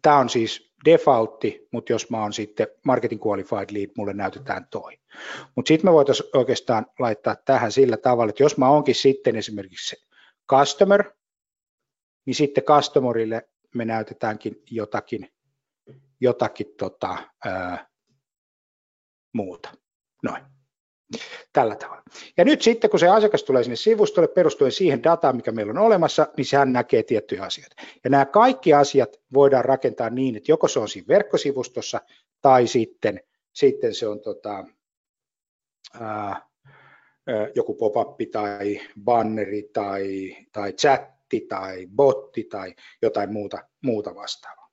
tämä 0.03 0.19
on 0.19 0.29
siis 0.29 0.75
defaultti, 0.85 1.69
mutta 1.73 1.93
jos 1.93 2.11
mä 2.11 2.23
oon 2.23 2.33
sitten 2.33 2.67
marketing 2.85 3.27
qualified 3.27 3.71
lead, 3.71 3.91
mulle 3.97 4.13
näytetään 4.13 4.67
toi. 4.71 4.99
Mutta 5.57 5.69
sitten 5.69 5.91
me 5.91 5.93
voitaisiin 5.93 6.31
oikeastaan 6.35 6.87
laittaa 6.99 7.37
tähän 7.37 7.73
sillä 7.73 7.97
tavalla, 7.97 8.31
että 8.31 8.43
jos 8.43 8.57
mä 8.57 8.69
onkin 8.69 8.95
sitten 8.95 9.37
esimerkiksi 9.37 9.97
customer, 10.51 11.13
niin 12.27 12.35
sitten 12.35 12.65
customerille 12.65 13.49
me 13.75 13.85
näytetäänkin 13.85 14.63
jotakin, 14.71 15.33
jotakin 16.21 16.67
tota, 16.79 17.17
ää, 17.45 17.89
muuta. 19.33 19.71
Noin. 20.23 20.54
Tällä 21.53 21.77
tavalla. 21.77 22.03
Ja 22.37 22.45
nyt 22.45 22.63
sitten, 22.63 22.91
kun 22.91 23.01
se 23.01 23.09
asiakas 23.09 23.43
tulee 23.43 23.63
sinne 23.63 23.77
sivustolle 23.77 24.29
perustuen 24.29 24.73
siihen 24.73 25.03
dataan, 25.03 25.37
mikä 25.37 25.53
meillä 25.53 25.71
on 25.71 25.79
olemassa, 25.79 26.27
niin 26.37 26.45
sehän 26.45 26.73
näkee 26.73 27.03
tiettyjä 27.03 27.43
asioita. 27.43 27.77
Ja 28.05 28.11
nämä 28.11 28.27
kaikki 28.27 28.73
asiat 28.73 29.21
voidaan 29.35 29.65
rakentaa 29.65 30.11
niin, 30.11 30.37
että 30.37 30.53
joko 30.53 30.69
se 30.69 30.79
on 30.79 30.89
siinä 30.89 31.09
verkkosivustossa 31.09 32.01
tai 32.43 32.67
sitten, 32.67 33.21
sitten 33.53 33.95
se 33.95 34.07
on 34.07 34.21
tota, 34.21 34.65
ää, 36.01 36.49
joku 37.55 37.75
pop-up 37.75 38.17
tai 38.33 38.81
banneri 39.05 39.71
tai, 39.73 40.37
tai 40.53 40.73
chatti 40.73 41.41
tai 41.41 41.87
botti 41.87 42.45
tai 42.45 42.75
jotain 43.03 43.33
muuta, 43.33 43.59
muuta 43.83 44.15
vastaavaa. 44.15 44.64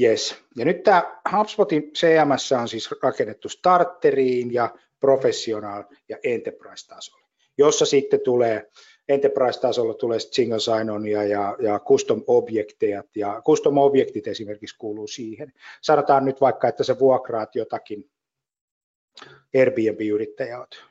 Yes. 0.00 0.36
Ja 0.56 0.64
nyt 0.64 0.82
tämä 0.82 1.20
HubSpotin 1.36 1.82
CMS 1.92 2.52
on 2.52 2.68
siis 2.68 2.90
rakennettu 3.02 3.48
starteriin 3.48 4.54
ja 4.54 4.74
professional 5.00 5.84
ja 6.08 6.16
enterprise-tasolle, 6.24 7.26
jossa 7.58 7.86
sitten 7.86 8.20
tulee 8.20 8.70
enterprise-tasolla 9.08 9.94
tulee 9.94 10.18
single 10.18 10.58
sign-onia 10.60 11.24
ja, 11.24 11.56
ja 11.60 11.78
custom 11.78 12.22
objekteja, 12.26 13.04
ja 13.16 13.42
custom 13.46 13.78
objektit 13.78 14.26
esimerkiksi 14.26 14.76
kuuluu 14.78 15.06
siihen. 15.06 15.52
Sanotaan 15.82 16.24
nyt 16.24 16.40
vaikka, 16.40 16.68
että 16.68 16.84
se 16.84 16.98
vuokraat 16.98 17.54
jotakin 17.54 18.10
Airbnb-yrittäjä 19.56 20.58
oot, 20.58 20.84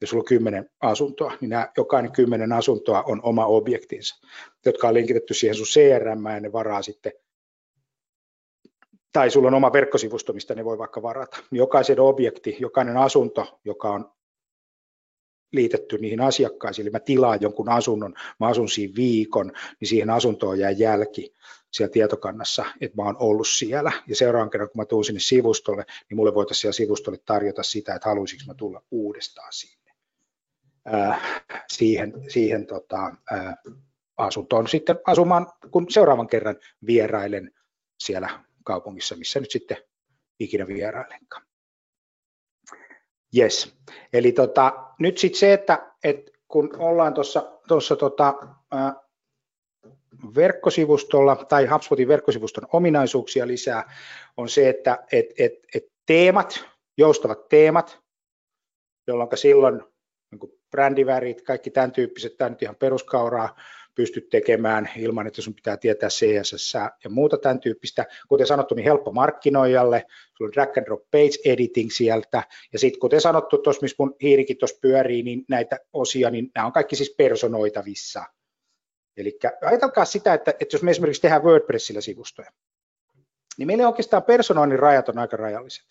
jos 0.00 0.10
sulla 0.10 0.20
on 0.20 0.26
kymmenen 0.26 0.70
asuntoa, 0.80 1.32
niin 1.40 1.48
nämä, 1.48 1.68
jokainen 1.76 2.12
kymmenen 2.12 2.52
asuntoa 2.52 3.02
on 3.02 3.20
oma 3.22 3.46
objektinsa, 3.46 4.26
jotka 4.64 4.88
on 4.88 4.94
linkitetty 4.94 5.34
siihen 5.34 5.54
sun 5.54 5.66
CRM 5.66 6.26
ja 6.34 6.40
ne 6.40 6.52
varaa 6.52 6.82
sitten 6.82 7.12
tai 9.16 9.30
sulla 9.30 9.48
on 9.48 9.54
oma 9.54 9.72
verkkosivusto, 9.72 10.32
mistä 10.32 10.54
ne 10.54 10.64
voi 10.64 10.78
vaikka 10.78 11.02
varata. 11.02 11.36
Jokaisen 11.50 12.00
objekti, 12.00 12.56
jokainen 12.60 12.96
asunto, 12.96 13.60
joka 13.64 13.90
on 13.90 14.12
liitetty 15.52 15.98
niihin 15.98 16.20
asiakkaisiin, 16.20 16.84
eli 16.84 16.90
mä 16.90 17.00
tilaan 17.00 17.38
jonkun 17.40 17.68
asunnon, 17.68 18.14
mä 18.40 18.46
asun 18.46 18.68
siinä 18.68 18.94
viikon, 18.96 19.52
niin 19.80 19.88
siihen 19.88 20.10
asuntoon 20.10 20.58
jää 20.58 20.70
jälki 20.70 21.34
siellä 21.72 21.92
tietokannassa, 21.92 22.64
että 22.80 22.96
mä 22.96 23.02
oon 23.02 23.16
ollut 23.18 23.48
siellä, 23.48 23.92
ja 24.06 24.16
seuraavan 24.16 24.50
kerran 24.50 24.70
kun 24.70 24.80
mä 24.80 24.84
tuun 24.84 25.04
sinne 25.04 25.20
sivustolle, 25.20 25.84
niin 26.10 26.16
mulle 26.16 26.34
voitaisiin 26.34 26.60
siellä 26.60 26.72
sivustolle 26.72 27.18
tarjota 27.24 27.62
sitä, 27.62 27.94
että 27.94 28.08
haluaisinko 28.08 28.44
mä 28.46 28.54
tulla 28.54 28.82
uudestaan 28.90 29.52
sinne. 29.52 29.92
Äh, 30.94 31.44
siihen 31.72 32.12
siihen 32.28 32.66
tota, 32.66 33.12
äh, 33.32 33.54
asuntoon 34.16 34.68
sitten 34.68 34.98
asumaan, 35.06 35.46
kun 35.70 35.86
seuraavan 35.90 36.28
kerran 36.28 36.56
vierailen 36.86 37.50
siellä 38.00 38.46
kaupungissa, 38.66 39.16
missä 39.16 39.40
nyt 39.40 39.50
sitten 39.50 39.76
ikinä 40.40 40.66
vierailenkaan. 40.66 41.46
Yes. 43.36 43.76
Eli 44.12 44.32
tota, 44.32 44.72
nyt 44.98 45.18
sitten 45.18 45.40
se, 45.40 45.52
että, 45.52 45.92
että 46.04 46.32
kun 46.48 46.76
ollaan 46.78 47.14
tuossa 47.68 47.96
tota, 47.96 48.34
verkkosivustolla 50.36 51.36
tai 51.36 51.66
HubSpotin 51.66 52.08
verkkosivuston 52.08 52.66
ominaisuuksia 52.72 53.46
lisää, 53.46 53.94
on 54.36 54.48
se, 54.48 54.68
että 54.68 55.04
et, 55.12 55.26
et, 55.38 55.52
et 55.74 55.84
teemat, 56.06 56.64
joustavat 56.98 57.48
teemat, 57.48 58.00
jolloin 59.06 59.28
silloin 59.34 59.82
niin 60.30 60.52
brändivärit, 60.70 61.42
kaikki 61.42 61.70
tämän 61.70 61.92
tyyppiset, 61.92 62.36
tämä 62.36 62.50
nyt 62.50 62.62
ihan 62.62 62.76
peruskauraa, 62.76 63.56
pystyt 63.96 64.28
tekemään 64.28 64.90
ilman, 64.96 65.26
että 65.26 65.42
sun 65.42 65.54
pitää 65.54 65.76
tietää 65.76 66.08
CSS 66.08 66.74
ja 67.04 67.10
muuta 67.10 67.38
tämän 67.38 67.60
tyyppistä. 67.60 68.06
Kuten 68.28 68.46
sanottu, 68.46 68.74
niin 68.74 68.84
helppo 68.84 69.12
markkinoijalle, 69.12 70.06
sulla 70.36 70.48
on 70.48 70.52
drag 70.52 70.78
and 70.78 70.86
drop 70.86 71.02
page 71.10 71.52
editing 71.52 71.90
sieltä, 71.90 72.42
ja 72.72 72.78
sitten 72.78 73.00
kuten 73.00 73.20
sanottu, 73.20 73.58
tuossa 73.58 73.82
missä 73.82 73.96
mun 73.98 74.16
hiirikin 74.22 74.58
tuossa 74.58 74.78
pyörii, 74.80 75.22
niin 75.22 75.44
näitä 75.48 75.78
osia, 75.92 76.30
niin 76.30 76.50
nämä 76.54 76.66
on 76.66 76.72
kaikki 76.72 76.96
siis 76.96 77.14
personoitavissa. 77.18 78.24
Eli 79.16 79.38
ajatelkaa 79.62 80.04
sitä, 80.04 80.34
että, 80.34 80.50
että 80.60 80.74
jos 80.74 80.82
me 80.82 80.90
esimerkiksi 80.90 81.22
tehdään 81.22 81.44
WordPressillä 81.44 82.00
sivustoja, 82.00 82.50
niin 83.58 83.66
meillä 83.66 83.88
oikeastaan 83.88 84.22
personoinnin 84.22 84.78
rajat 84.78 85.08
on 85.08 85.18
aika 85.18 85.36
rajalliset. 85.36 85.86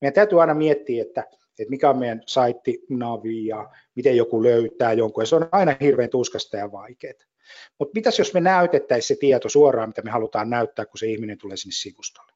Meidän 0.00 0.14
täytyy 0.14 0.40
aina 0.40 0.54
miettiä, 0.54 1.02
että 1.02 1.24
että 1.58 1.70
mikä 1.70 1.90
on 1.90 1.98
meidän 1.98 2.22
saitti, 2.26 2.84
navi 2.90 3.46
ja 3.46 3.70
miten 3.94 4.16
joku 4.16 4.42
löytää 4.42 4.92
jonkun, 4.92 5.22
ja 5.22 5.26
se 5.26 5.36
on 5.36 5.48
aina 5.52 5.76
hirveän 5.80 6.10
tuskasta 6.10 6.56
ja 6.56 6.72
vaikeaa. 6.72 7.27
Mutta 7.78 7.92
mitäs 7.94 8.18
jos 8.18 8.34
me 8.34 8.40
näytettäisiin 8.40 9.08
se 9.08 9.20
tieto 9.20 9.48
suoraan, 9.48 9.88
mitä 9.88 10.02
me 10.02 10.10
halutaan 10.10 10.50
näyttää, 10.50 10.86
kun 10.86 10.98
se 10.98 11.06
ihminen 11.06 11.38
tulee 11.38 11.56
sinne 11.56 11.72
sivustolle? 11.72 12.32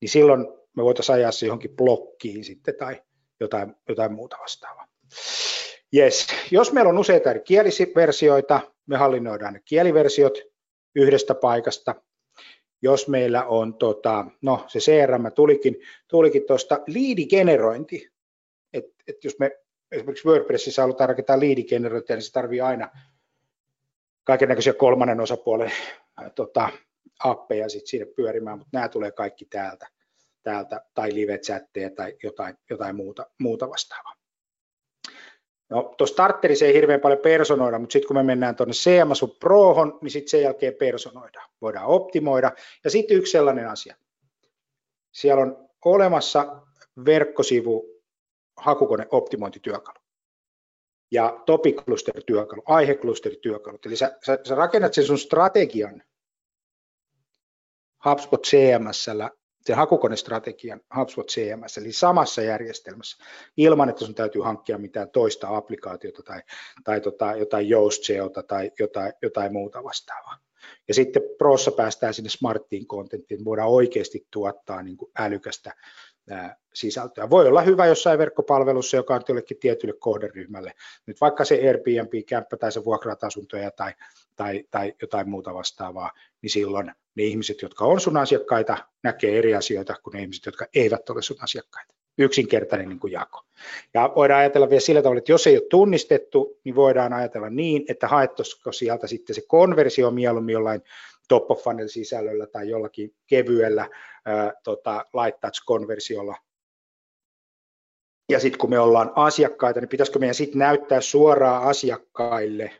Niin 0.00 0.08
silloin 0.08 0.46
me 0.76 0.84
voitaisiin 0.84 1.16
ajaa 1.16 1.32
se 1.32 1.46
johonkin 1.46 1.76
blokkiin 1.76 2.44
sitten 2.44 2.74
tai 2.78 3.02
jotain, 3.40 3.74
jotain 3.88 4.12
muuta 4.12 4.36
vastaavaa. 4.40 4.88
Yes. 5.96 6.26
Jos 6.50 6.72
meillä 6.72 6.88
on 6.88 6.98
useita 6.98 7.30
eri 7.30 7.40
kieliversioita, 7.40 8.60
me 8.86 8.96
hallinnoidaan 8.96 9.54
ne 9.54 9.60
kieliversiot 9.64 10.38
yhdestä 10.94 11.34
paikasta, 11.34 11.94
jos 12.82 13.08
meillä 13.08 13.44
on, 13.44 13.74
tota, 13.74 14.26
no 14.42 14.64
se 14.68 14.78
CRM 14.78 15.32
tulikin, 15.34 15.76
tulikin 16.08 16.46
tuosta 16.46 16.80
liidigenerointi, 16.86 18.10
että 18.72 18.94
et 19.06 19.24
jos 19.24 19.38
me 19.38 19.50
esimerkiksi 19.94 20.28
WordPressissä 20.28 20.82
halutaan 20.82 21.08
rakentaa 21.08 21.40
liidigenerointia, 21.40 22.16
niin 22.16 22.22
se 22.22 22.32
tarvii 22.32 22.60
aina 22.60 22.90
kaiken 24.24 24.48
näköisiä 24.48 24.72
kolmannen 24.72 25.20
osapuolen 25.20 25.72
ää, 26.16 26.30
tota, 26.30 26.68
appeja 27.24 27.68
sit 27.68 27.86
siinä 27.86 28.06
pyörimään, 28.16 28.58
mutta 28.58 28.70
nämä 28.72 28.88
tulee 28.88 29.10
kaikki 29.10 29.44
täältä, 29.44 29.88
täältä 30.42 30.80
tai 30.94 31.14
live-chatteja 31.14 31.90
tai 31.90 32.16
jotain, 32.22 32.56
jotain 32.70 32.96
muuta, 32.96 33.26
muuta 33.38 33.70
vastaavaa. 33.70 34.14
No, 35.68 35.94
tuossa 35.98 36.12
starterissa 36.12 36.64
ei 36.64 36.74
hirveän 36.74 37.00
paljon 37.00 37.20
personoida, 37.20 37.78
mutta 37.78 37.92
sitten 37.92 38.06
kun 38.06 38.16
me 38.16 38.22
mennään 38.22 38.56
tuonne 38.56 38.72
CMS 38.72 39.24
Prohon, 39.40 39.98
niin 40.02 40.10
sitten 40.10 40.30
sen 40.30 40.42
jälkeen 40.42 40.74
personoidaan. 40.74 41.50
Voidaan 41.60 41.86
optimoida. 41.86 42.52
Ja 42.84 42.90
sitten 42.90 43.16
yksi 43.16 43.32
sellainen 43.32 43.68
asia. 43.68 43.96
Siellä 45.12 45.42
on 45.42 45.68
olemassa 45.84 46.62
verkkosivu 47.04 47.93
hakukone 48.56 49.06
optimointityökalu 49.10 49.98
ja 51.10 51.42
cluster 53.06 53.36
työkalu. 53.42 53.78
Eli 53.86 53.96
sä, 53.96 54.18
sä, 54.26 54.38
sä 54.48 54.54
rakennat 54.54 54.94
sen 54.94 55.04
sun 55.04 55.18
strategian 55.18 56.02
HubSpot 58.04 58.46
CMSllä 58.46 59.30
sen 59.66 59.76
hakukonestrategian 59.76 60.80
HubSpot 60.96 61.28
CMS, 61.28 61.78
eli 61.78 61.92
samassa 61.92 62.42
järjestelmässä, 62.42 63.24
ilman 63.56 63.88
että 63.88 64.04
sun 64.04 64.14
täytyy 64.14 64.42
hankkia 64.42 64.78
mitään 64.78 65.10
toista 65.10 65.56
applikaatiota 65.56 66.22
tai, 66.22 66.40
tai 66.84 67.00
tota, 67.00 67.36
jotain 67.36 67.70
Yoast-SEOta 67.70 68.42
tai 68.42 68.70
jotain, 68.78 69.12
jotain 69.22 69.52
muuta 69.52 69.84
vastaavaa. 69.84 70.38
Ja 70.88 70.94
sitten 70.94 71.22
Prossa 71.38 71.70
päästään 71.70 72.14
sinne 72.14 72.30
smarttiin 72.30 72.86
kontenttiin, 72.86 73.44
voidaan 73.44 73.70
oikeasti 73.70 74.26
tuottaa 74.30 74.82
niin 74.82 74.96
kuin 74.96 75.10
älykästä 75.18 75.74
sisältöä. 76.74 77.30
Voi 77.30 77.48
olla 77.48 77.62
hyvä 77.62 77.86
jossain 77.86 78.18
verkkopalvelussa, 78.18 78.96
joka 78.96 79.14
on 79.14 79.22
jollekin 79.28 79.56
tietylle 79.56 79.94
kohderyhmälle. 79.98 80.74
Nyt 81.06 81.20
vaikka 81.20 81.44
se 81.44 81.54
Airbnb-kämppä 81.54 82.56
tai 82.56 82.72
se 82.72 82.84
vuokraat 82.84 83.24
asuntoja 83.24 83.70
tai, 83.70 83.92
tai, 84.36 84.64
tai 84.70 84.94
jotain 85.02 85.28
muuta 85.28 85.54
vastaavaa, 85.54 86.10
niin 86.42 86.50
silloin 86.50 86.92
ne 87.14 87.22
ihmiset, 87.22 87.62
jotka 87.62 87.84
on 87.84 88.00
sun 88.00 88.16
asiakkaita, 88.16 88.76
näkee 89.02 89.38
eri 89.38 89.54
asioita 89.54 89.94
kuin 90.02 90.14
ne 90.14 90.20
ihmiset, 90.20 90.46
jotka 90.46 90.66
eivät 90.74 91.10
ole 91.10 91.22
sun 91.22 91.36
asiakkaita. 91.40 91.94
Yksinkertainen 92.18 92.88
niin 92.88 93.00
kuin 93.00 93.12
jako. 93.12 93.42
Ja 93.94 94.12
voidaan 94.16 94.40
ajatella 94.40 94.70
vielä 94.70 94.80
sillä 94.80 95.02
tavalla, 95.02 95.18
että 95.18 95.32
jos 95.32 95.46
ei 95.46 95.56
ole 95.56 95.66
tunnistettu, 95.70 96.60
niin 96.64 96.74
voidaan 96.74 97.12
ajatella 97.12 97.50
niin, 97.50 97.84
että 97.88 98.08
haettaisiko 98.08 98.72
sieltä 98.72 99.06
sitten 99.06 99.34
se 99.34 99.42
konversio 99.46 100.10
mieluummin 100.10 100.52
jollain 100.52 100.82
top 101.28 101.50
of 101.50 101.64
funnel 101.64 101.88
sisällöllä 101.88 102.46
tai 102.46 102.68
jollakin 102.68 103.14
kevyellä 103.26 103.90
ää, 104.24 104.52
tota, 104.64 105.04
light 105.12 105.40
touch 105.40 105.62
konversiolla. 105.66 106.36
Ja 108.28 108.40
sitten 108.40 108.58
kun 108.58 108.70
me 108.70 108.78
ollaan 108.78 109.12
asiakkaita, 109.14 109.80
niin 109.80 109.88
pitäisikö 109.88 110.18
meidän 110.18 110.34
sitten 110.34 110.58
näyttää 110.58 111.00
suoraan 111.00 111.62
asiakkaille 111.62 112.70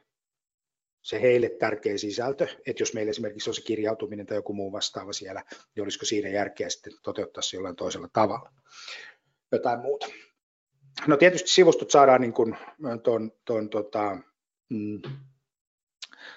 se 1.03 1.21
heille 1.21 1.49
tärkeä 1.49 1.99
sisältö, 1.99 2.47
että 2.67 2.83
jos 2.83 2.95
meillä 2.95 3.11
esimerkiksi 3.11 3.51
on 3.51 3.55
se 3.55 3.63
kirjautuminen 3.63 4.27
tai 4.27 4.37
joku 4.37 4.53
muu 4.53 4.73
vastaava 4.73 5.13
siellä, 5.13 5.45
niin 5.75 5.83
olisiko 5.83 6.05
siinä 6.05 6.29
järkeä 6.29 6.69
sitten 6.69 6.93
toteuttaa 7.03 7.43
se 7.43 7.57
jollain 7.57 7.77
toisella 7.77 8.09
tavalla. 8.13 8.53
Jotain 9.53 9.81
muuta. 9.81 10.07
No 11.07 11.17
tietysti 11.17 11.51
sivustot 11.51 11.91
saadaan 11.91 12.21
niin 12.21 12.33
kuin 12.33 12.57
ton, 13.03 13.33
ton, 13.45 13.71
tota, 13.71 14.17
mm, 14.69 15.03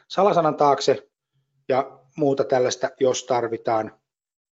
salasanan 0.07 0.55
taakse 0.55 1.09
ja 1.69 1.99
muuta 2.15 2.43
tällaista, 2.43 2.89
jos 2.99 3.23
tarvitaan. 3.23 3.91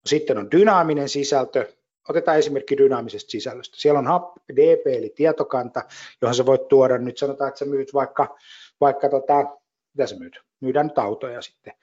Sitten 0.06 0.38
on 0.38 0.52
dynaaminen 0.52 1.10
sisältö. 1.10 1.74
Otetaan 2.10 2.38
esimerkki 2.38 2.78
dynaamisesta 2.78 3.32
sisällöstä. 3.32 3.78
Siellä 3.80 4.00
on 4.00 4.08
HubDB 4.08 4.88
eli 4.88 5.14
tietokanta, 5.16 5.84
johon 6.22 6.36
sä 6.36 6.46
voit 6.46 6.68
tuoda, 6.68 6.98
nyt 6.98 7.18
sanotaan, 7.18 7.48
että 7.48 7.60
sä 7.60 7.66
myyt 7.66 7.94
vaikka, 7.94 8.38
vaikka 8.82 9.10
tota, 9.10 9.46
mitä 9.94 10.08
sä 10.08 10.16
myyt? 10.20 10.42
Myydään 10.60 10.88
nyt 10.88 10.98
autoja 10.98 11.42
sitten. 11.42 11.74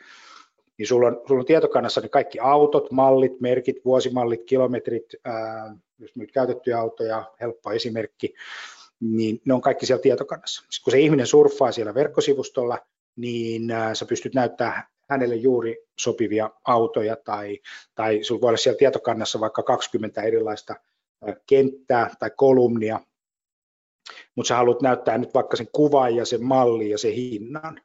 Niin 0.78 0.86
sulla 0.86 1.06
on, 1.06 1.22
sulla 1.28 1.40
on 1.40 1.46
tietokannassa 1.46 2.00
niin 2.00 2.10
kaikki 2.10 2.38
autot, 2.38 2.90
mallit, 2.90 3.40
merkit, 3.40 3.84
vuosimallit, 3.84 4.44
kilometrit, 4.44 5.14
ää, 5.24 5.76
jos 5.98 6.16
myyt 6.16 6.32
käytettyjä 6.32 6.78
autoja, 6.78 7.32
helppo 7.40 7.72
esimerkki, 7.72 8.34
niin 9.00 9.40
ne 9.44 9.54
on 9.54 9.60
kaikki 9.60 9.86
siellä 9.86 10.02
tietokannassa. 10.02 10.60
Sitten 10.60 10.84
kun 10.84 10.90
se 10.90 11.00
ihminen 11.00 11.26
surffaa 11.26 11.72
siellä 11.72 11.94
verkkosivustolla, 11.94 12.78
niin 13.16 13.70
ää, 13.70 13.94
sä 13.94 14.06
pystyt 14.06 14.34
näyttämään 14.34 14.82
hänelle 15.10 15.34
juuri 15.34 15.76
sopivia 16.00 16.50
autoja 16.64 17.16
tai, 17.16 17.60
tai 17.94 18.24
sinulla 18.24 18.40
voi 18.40 18.48
olla 18.48 18.56
siellä 18.56 18.78
tietokannassa 18.78 19.40
vaikka 19.40 19.62
20 19.62 20.22
erilaista 20.22 20.74
kenttää 21.46 22.10
tai 22.18 22.30
kolumnia, 22.36 23.00
mutta 24.34 24.48
sä 24.48 24.56
haluat 24.56 24.82
näyttää 24.82 25.18
nyt 25.18 25.34
vaikka 25.34 25.56
sen 25.56 25.68
kuvan 25.72 26.16
ja 26.16 26.24
sen 26.24 26.44
mallin 26.44 26.90
ja 26.90 26.98
sen 26.98 27.12
hinnan, 27.12 27.80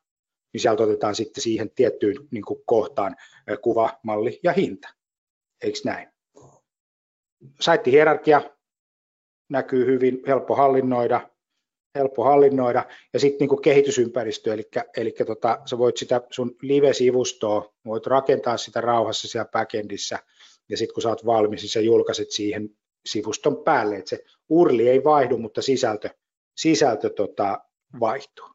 niin 0.53 0.61
sieltä 0.61 0.83
otetaan 0.83 1.15
sitten 1.15 1.43
siihen 1.43 1.71
tiettyyn 1.71 2.15
niin 2.31 2.45
kuin 2.45 2.61
kohtaan 2.65 3.15
kuva, 3.61 3.99
malli 4.03 4.39
ja 4.43 4.53
hinta. 4.53 4.89
Eikö 5.63 5.79
näin? 5.85 6.07
Saittihierarkia 7.59 8.41
näkyy 9.49 9.85
hyvin, 9.85 10.21
helppo 10.27 10.55
hallinnoida, 10.55 11.29
helppo 11.95 12.23
hallinnoida. 12.23 12.85
Ja 13.13 13.19
sitten 13.19 13.47
niin 13.47 13.61
kehitysympäristö, 13.61 14.53
eli, 14.53 14.63
eli 14.97 15.11
tota, 15.11 15.59
sä 15.65 15.77
voit 15.77 15.97
sitä 15.97 16.21
sun 16.29 16.55
live-sivustoa, 16.61 17.73
voit 17.85 18.07
rakentaa 18.07 18.57
sitä 18.57 18.81
rauhassa 18.81 19.27
siellä 19.27 19.49
backendissä, 19.51 20.19
ja 20.69 20.77
sitten 20.77 20.93
kun 20.93 21.03
sä 21.03 21.09
oot 21.09 21.25
valmis, 21.25 21.61
niin 21.61 21.69
sä 21.69 21.79
julkaiset 21.79 22.31
siihen 22.31 22.69
sivuston 23.05 23.63
päälle, 23.63 23.95
että 23.95 24.09
se 24.09 24.23
urli 24.49 24.89
ei 24.89 25.03
vaihdu, 25.03 25.37
mutta 25.37 25.61
sisältö, 25.61 26.09
sisältö 26.57 27.09
tota, 27.09 27.59
vaihtuu. 27.99 28.49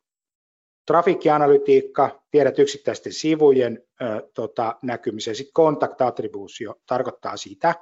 Trafikkianalytiikka, 0.87 2.23
tiedät 2.31 2.59
yksittäisten 2.59 3.13
sivujen 3.13 3.83
ö, 4.03 4.29
tota, 4.35 4.77
näkymisen. 4.83 5.35
Sitten 5.35 5.53
contact 5.53 6.01
attribution 6.01 6.75
tarkoittaa 6.87 7.37
sitä, 7.37 7.75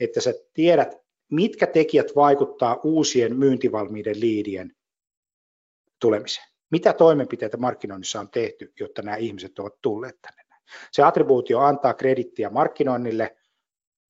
että 0.00 0.20
sä 0.20 0.34
tiedät, 0.54 0.96
mitkä 1.30 1.66
tekijät 1.66 2.06
vaikuttaa 2.16 2.80
uusien 2.84 3.36
myyntivalmiiden 3.36 4.20
liidien 4.20 4.72
tulemiseen. 6.04 6.46
Mitä 6.70 6.92
toimenpiteitä 6.92 7.56
markkinoinnissa 7.56 8.20
on 8.20 8.30
tehty, 8.30 8.72
jotta 8.80 9.02
nämä 9.02 9.16
ihmiset 9.16 9.58
ovat 9.58 9.74
tulleet 9.82 10.18
tänne? 10.22 10.42
Se 10.92 11.02
attribuutio 11.02 11.60
antaa 11.60 11.94
kredittiä 11.94 12.50
markkinoinnille, 12.50 13.36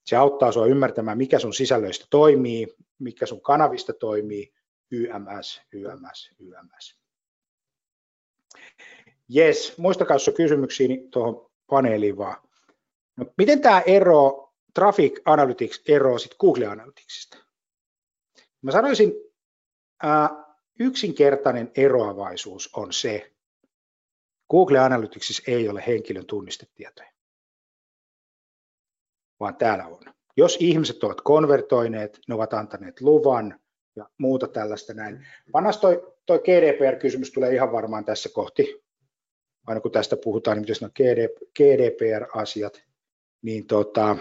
se 0.07 0.16
auttaa 0.16 0.52
sinua 0.52 0.66
ymmärtämään, 0.66 1.18
mikä 1.18 1.38
sun 1.38 1.54
sisällöistä 1.54 2.07
toimii, 2.11 2.74
mikä 2.98 3.26
sun 3.26 3.42
kanavista 3.42 3.92
toimii, 3.92 4.52
YMS, 4.90 5.62
YMS, 5.72 6.30
YMS. 6.38 6.98
Jes, 9.28 9.78
muistakaa, 9.78 10.14
jos 10.14 10.30
niin 10.78 11.11
tuohon 11.11 11.50
paneeliin 11.66 12.16
vaan. 12.16 12.37
No, 13.16 13.26
miten 13.38 13.61
tämä 13.61 13.80
ero, 13.80 14.52
Traffic 14.74 15.20
Analytics 15.24 15.83
eroaa 15.88 16.18
sitten 16.18 16.38
Google 16.40 16.66
Analyticsista? 16.66 17.38
Mä 18.62 18.72
sanoisin, 18.72 19.12
ää, 20.02 20.43
yksinkertainen 20.79 21.71
eroavaisuus 21.77 22.71
on 22.77 22.93
se, 22.93 23.33
Google 24.51 24.79
Analyticsissa 24.79 25.43
ei 25.47 25.69
ole 25.69 25.85
henkilön 25.87 26.27
tunnistetietoja, 26.27 27.13
vaan 29.41 29.57
täällä 29.57 29.87
on. 29.87 30.01
Jos 30.37 30.57
ihmiset 30.61 31.05
ovat 31.05 31.21
konvertoineet, 31.21 32.21
ne 32.29 32.35
ovat 32.35 32.55
antaneet 32.55 33.01
luvan 33.01 33.61
ja 33.97 34.09
muuta 34.19 34.49
tällaista 34.49 34.95
näin. 34.95 35.27
Panas 35.53 35.79
toi, 35.79 36.15
toi 36.27 36.39
GDPR-kysymys 36.39 37.31
tulee 37.33 37.55
ihan 37.55 37.73
varmaan 37.73 38.05
tässä 38.05 38.29
kohti, 38.35 38.85
aina 39.67 39.81
kun 39.81 39.91
tästä 39.91 40.17
puhutaan, 40.17 40.63
niin 40.63 40.67
miten 40.91 41.31
GDPR-asiat, 41.57 42.83
niin 43.43 43.67
tota, 43.67 44.17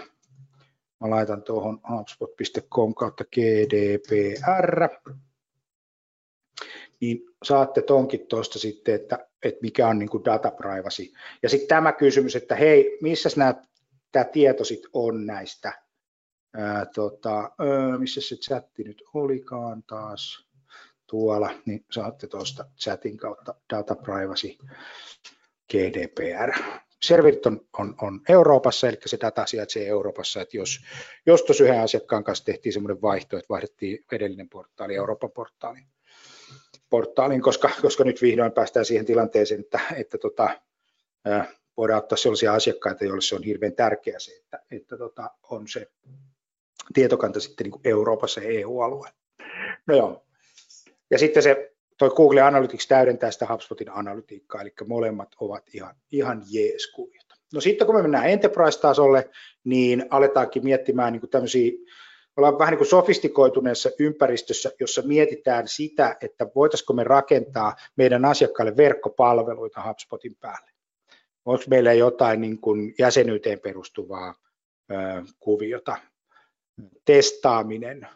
mä 1.00 1.10
laitan 1.10 1.42
tuohon 1.42 1.80
hubspot.com 1.90 2.94
kautta 2.94 3.24
GDPR, 3.24 4.88
niin 7.04 7.34
saatte 7.42 7.82
tonkin 7.82 8.26
tuosta 8.26 8.58
sitten, 8.58 8.94
että, 8.94 9.28
että 9.42 9.60
mikä 9.62 9.88
on 9.88 9.98
niin 9.98 10.08
kuin 10.08 10.24
data 10.24 10.50
privacy. 10.50 11.12
Ja 11.42 11.48
sitten 11.48 11.68
tämä 11.68 11.92
kysymys, 11.92 12.36
että 12.36 12.54
hei, 12.54 12.98
missä 13.00 13.28
tämä 14.12 14.24
tieto 14.24 14.64
sitten 14.64 14.90
on 14.92 15.26
näistä, 15.26 15.72
ää, 16.56 16.86
tota, 16.94 17.38
ää, 17.38 17.98
missä 17.98 18.20
se 18.20 18.36
chatti 18.36 18.84
nyt 18.84 19.02
olikaan 19.14 19.82
taas, 19.82 20.48
tuolla, 21.06 21.50
niin 21.66 21.84
saatte 21.90 22.26
tuosta 22.26 22.64
chatin 22.80 23.16
kautta 23.16 23.54
data 23.70 23.94
privacy 23.94 24.48
GDPR. 25.72 26.52
Serverit 27.02 27.46
on, 27.46 27.60
on, 27.78 27.94
on 28.02 28.20
Euroopassa, 28.28 28.88
eli 28.88 28.98
se 29.06 29.18
data 29.20 29.46
sijaitsee 29.46 29.86
Euroopassa, 29.86 30.40
että 30.40 30.56
jos, 30.56 30.80
jos 31.26 31.42
tuossa 31.42 31.64
yhden 31.64 31.80
asiakkaan 31.80 32.24
kanssa 32.24 32.44
tehtiin 32.44 32.72
semmoinen 32.72 33.02
vaihto, 33.02 33.36
että 33.36 33.48
vaihdettiin 33.48 34.04
edellinen 34.12 34.48
portaali 34.48 34.94
Euroopan 34.94 35.30
portaaliin, 35.30 35.86
portaaliin 36.94 37.42
koska, 37.42 37.70
koska 37.82 38.04
nyt 38.04 38.22
vihdoin 38.22 38.52
päästään 38.52 38.84
siihen 38.84 39.06
tilanteeseen, 39.06 39.60
että, 39.60 39.80
että 39.96 40.18
tota, 40.18 40.60
voidaan 41.76 41.98
ottaa 41.98 42.16
sellaisia 42.16 42.54
asiakkaita, 42.54 43.04
joille 43.04 43.20
se 43.20 43.34
on 43.34 43.42
hirveän 43.42 43.72
tärkeää 43.72 44.18
se, 44.18 44.32
että, 44.36 44.62
että 44.70 44.96
tota, 44.96 45.30
on 45.42 45.68
se 45.68 45.90
tietokanta 46.94 47.40
sitten 47.40 47.66
niin 47.66 47.80
Euroopassa 47.84 48.40
ja 48.40 48.48
EU-alueella. 48.48 49.18
No 49.86 49.96
joo. 49.96 50.26
Ja 51.10 51.18
sitten 51.18 51.42
se 51.42 51.72
toi 51.98 52.10
Google 52.10 52.40
Analytics 52.40 52.86
täydentää 52.86 53.30
sitä 53.30 53.46
HubSpotin 53.52 53.90
analytiikkaa, 53.90 54.62
eli 54.62 54.72
molemmat 54.86 55.28
ovat 55.40 55.64
ihan, 55.74 55.94
ihan 56.12 56.42
jees 56.50 56.86
kuviota. 56.86 57.34
No 57.54 57.60
sitten 57.60 57.86
kun 57.86 57.96
me 57.96 58.02
mennään 58.02 58.30
enterprise-tasolle, 58.30 59.30
niin 59.64 60.06
aletaankin 60.10 60.64
miettimään 60.64 61.12
niin 61.12 61.30
tämmöisiä 61.30 61.72
ollaan 62.36 62.58
vähän 62.58 62.72
niin 62.72 62.78
kuin 62.78 62.88
sofistikoituneessa 62.88 63.90
ympäristössä, 63.98 64.70
jossa 64.80 65.02
mietitään 65.02 65.68
sitä, 65.68 66.16
että 66.20 66.46
voitaisiko 66.54 66.92
me 66.92 67.04
rakentaa 67.04 67.76
meidän 67.96 68.24
asiakkaille 68.24 68.76
verkkopalveluita 68.76 69.82
HubSpotin 69.88 70.36
päälle. 70.40 70.70
Onko 71.44 71.64
meillä 71.70 71.92
jotain 71.92 72.40
niin 72.40 72.60
kuin 72.60 72.94
jäsenyyteen 72.98 73.60
perustuvaa 73.60 74.34
ö, 74.92 74.94
kuviota, 75.40 75.96
testaaminen, 77.04 78.08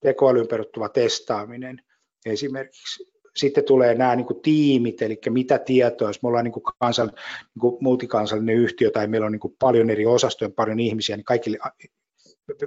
tekoälyyn 0.00 0.48
perustuva 0.48 0.88
testaaminen 0.88 1.82
esimerkiksi. 2.26 3.12
Sitten 3.36 3.64
tulee 3.64 3.94
nämä 3.94 4.16
niin 4.16 4.26
kuin 4.26 4.42
tiimit, 4.42 5.02
eli 5.02 5.18
mitä 5.30 5.58
tietoa, 5.58 6.08
jos 6.08 6.22
me 6.22 6.28
ollaan 6.28 6.44
niin 6.44 6.52
kuin 6.52 6.62
kansal, 6.80 7.06
niin 7.06 7.60
kuin 7.60 7.76
multikansallinen 7.80 8.56
yhtiö 8.56 8.90
tai 8.90 9.06
meillä 9.06 9.26
on 9.26 9.32
niin 9.32 9.40
kuin 9.40 9.56
paljon 9.58 9.90
eri 9.90 10.06
osastoja, 10.06 10.50
paljon 10.50 10.80
ihmisiä, 10.80 11.16
niin 11.16 11.24
kaikille 11.24 11.58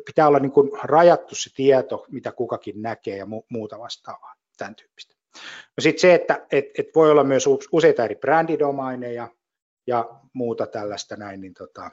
pitää 0.06 0.28
olla 0.28 0.40
niin 0.40 0.52
kuin 0.52 0.72
rajattu 0.84 1.36
se 1.36 1.50
tieto, 1.56 2.06
mitä 2.10 2.32
kukakin 2.32 2.82
näkee 2.82 3.18
ja 3.18 3.28
muuta 3.50 3.80
vastaavaa, 3.80 4.36
tämän 4.58 4.76
tyyppistä. 4.76 5.16
No 5.78 5.82
sitten 5.82 6.02
se, 6.02 6.14
että 6.14 6.46
et, 6.52 6.66
et 6.78 6.88
voi 6.96 7.12
olla 7.12 7.24
myös 7.24 7.46
useita 7.72 8.04
eri 8.04 8.16
brändidomaineja 8.16 9.28
ja 9.88 10.10
muuta 10.34 10.68
tällaista 10.68 11.16
näin, 11.16 11.42
niin 11.42 11.54
tota, 11.54 11.92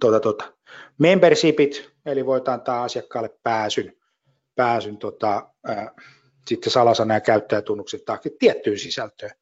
tota, 0.00 0.20
tota. 0.20 0.52
membershipit, 0.98 1.90
eli 2.06 2.26
voit 2.26 2.48
antaa 2.48 2.82
asiakkaalle 2.82 3.38
pääsyn, 3.42 3.96
pääsyn 4.54 4.96
tota, 4.96 5.50
ää, 5.66 5.94
sitten 6.46 6.72
salasana 6.72 7.14
ja 7.14 7.20
käyttäjätunnukset 7.20 8.04
taakse 8.04 8.30
tiettyyn 8.38 8.78
sisältöön. 8.78 9.32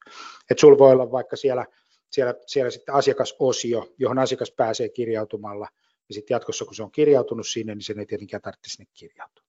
Että 0.51 0.61
sulla 0.61 0.79
voi 0.79 0.93
olla 0.93 1.13
vaikka 1.13 1.37
siellä, 1.37 1.67
siellä, 2.11 2.35
siellä 2.47 2.71
sitten 2.71 2.95
asiakasosio, 2.95 3.95
johon 3.99 4.19
asiakas 4.19 4.51
pääsee 4.51 4.89
kirjautumalla, 4.89 5.69
ja 6.09 6.14
sitten 6.14 6.35
jatkossa, 6.35 6.64
kun 6.64 6.75
se 6.75 6.83
on 6.83 6.90
kirjautunut 6.90 7.47
sinne, 7.47 7.75
niin 7.75 7.83
sen 7.83 7.99
ei 7.99 8.07
tietenkään 8.07 8.42
tarvitse 8.42 8.71
sinne 8.71 8.90
kirjautua. 8.94 9.44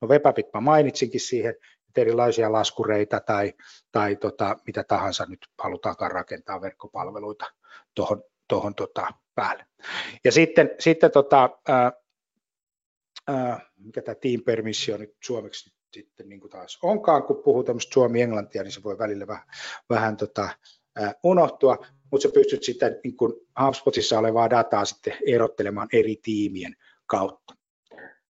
No 0.00 0.08
Webapit 0.08 0.46
mä 0.54 0.60
mainitsinkin 0.60 1.20
siihen, 1.20 1.54
että 1.88 2.00
erilaisia 2.00 2.52
laskureita 2.52 3.20
tai, 3.20 3.54
tai 3.92 4.16
tota, 4.16 4.56
mitä 4.66 4.84
tahansa 4.84 5.26
nyt 5.28 5.46
halutaankaan 5.58 6.10
rakentaa 6.10 6.60
verkkopalveluita 6.60 7.46
tuohon 7.94 8.22
tohon, 8.48 8.74
tota, 8.74 9.06
päälle. 9.34 9.66
Ja 10.24 10.32
sitten, 10.32 10.70
sitten 10.78 11.10
tota, 11.10 11.50
ää, 11.68 11.92
ää, 13.28 13.70
mikä 13.76 14.02
tämä 14.02 14.14
team 14.14 14.40
permission 14.42 15.00
nyt 15.00 15.16
suomeksi 15.24 15.74
sitten 15.92 16.28
niin 16.28 16.40
kuin 16.40 16.50
taas 16.50 16.78
onkaan, 16.82 17.22
kun 17.22 17.42
puhuu 17.44 17.64
tämmöistä 17.64 17.94
suomi-englantia, 17.94 18.62
niin 18.62 18.72
se 18.72 18.82
voi 18.82 18.98
välillä 18.98 19.26
vähän, 19.26 19.44
vähän 19.90 20.16
tota, 20.16 20.48
ää, 20.96 21.12
unohtua, 21.22 21.86
mutta 22.14 22.28
sä 22.28 22.34
pystyt 22.34 22.62
sitten 22.62 23.00
niin 23.04 23.16
kuin 23.16 23.32
HubSpotissa 23.64 24.18
olevaa 24.18 24.50
dataa 24.50 24.84
sitten 24.84 25.16
erottelemaan 25.26 25.88
eri 25.92 26.16
tiimien 26.22 26.76
kautta. 27.06 27.54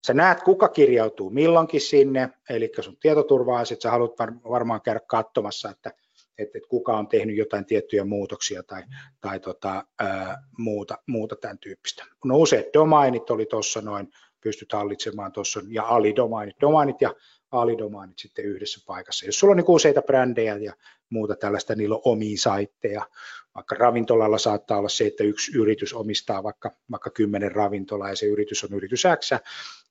Sä 0.07 0.13
näet, 0.13 0.43
kuka 0.43 0.67
kirjautuu 0.67 1.29
milloinkin 1.29 1.81
sinne, 1.81 2.29
eli 2.49 2.71
sun 2.79 2.97
tietoturvaa, 2.97 3.61
että 3.61 3.83
sä 3.83 3.91
haluat 3.91 4.11
varmaan 4.49 4.81
käydä 4.81 4.99
katsomassa, 5.07 5.69
että, 5.69 5.89
että, 6.37 6.57
että 6.57 6.69
kuka 6.69 6.97
on 6.97 7.07
tehnyt 7.07 7.37
jotain 7.37 7.65
tiettyjä 7.65 8.05
muutoksia 8.05 8.63
tai, 8.63 8.83
tai 9.21 9.39
tota, 9.39 9.85
ää, 9.99 10.43
muuta, 10.57 10.97
muuta 11.07 11.35
tämän 11.35 11.59
tyyppistä. 11.59 12.05
No 12.25 12.37
useat 12.37 12.65
domainit 12.73 13.29
oli 13.29 13.45
tuossa 13.45 13.81
noin, 13.81 14.07
pystyt 14.41 14.73
hallitsemaan 14.73 15.31
tuossa, 15.31 15.59
ja 15.69 15.83
alidomainit, 15.83 16.55
domainit 16.61 17.01
ja 17.01 17.13
alidomainit 17.51 18.19
sitten 18.19 18.45
yhdessä 18.45 18.79
paikassa. 18.87 19.25
Jos 19.25 19.39
sulla 19.39 19.51
on 19.51 19.57
niin 19.57 19.65
useita 19.67 20.01
brändejä 20.01 20.57
ja 20.57 20.73
muuta 21.11 21.35
tällaista, 21.35 21.75
niillä 21.75 21.95
on 21.95 22.01
omia 22.05 22.37
saitteja, 22.37 23.07
vaikka 23.55 23.75
ravintolalla 23.75 24.37
saattaa 24.37 24.77
olla 24.77 24.89
se, 24.89 25.05
että 25.05 25.23
yksi 25.23 25.57
yritys 25.57 25.93
omistaa 25.93 26.43
vaikka, 26.43 26.71
vaikka 26.91 27.09
kymmenen 27.09 27.51
ravintolaa 27.51 28.09
ja 28.09 28.15
se 28.15 28.25
yritys 28.25 28.63
on 28.63 28.73
yritys 28.73 29.03
X, 29.19 29.31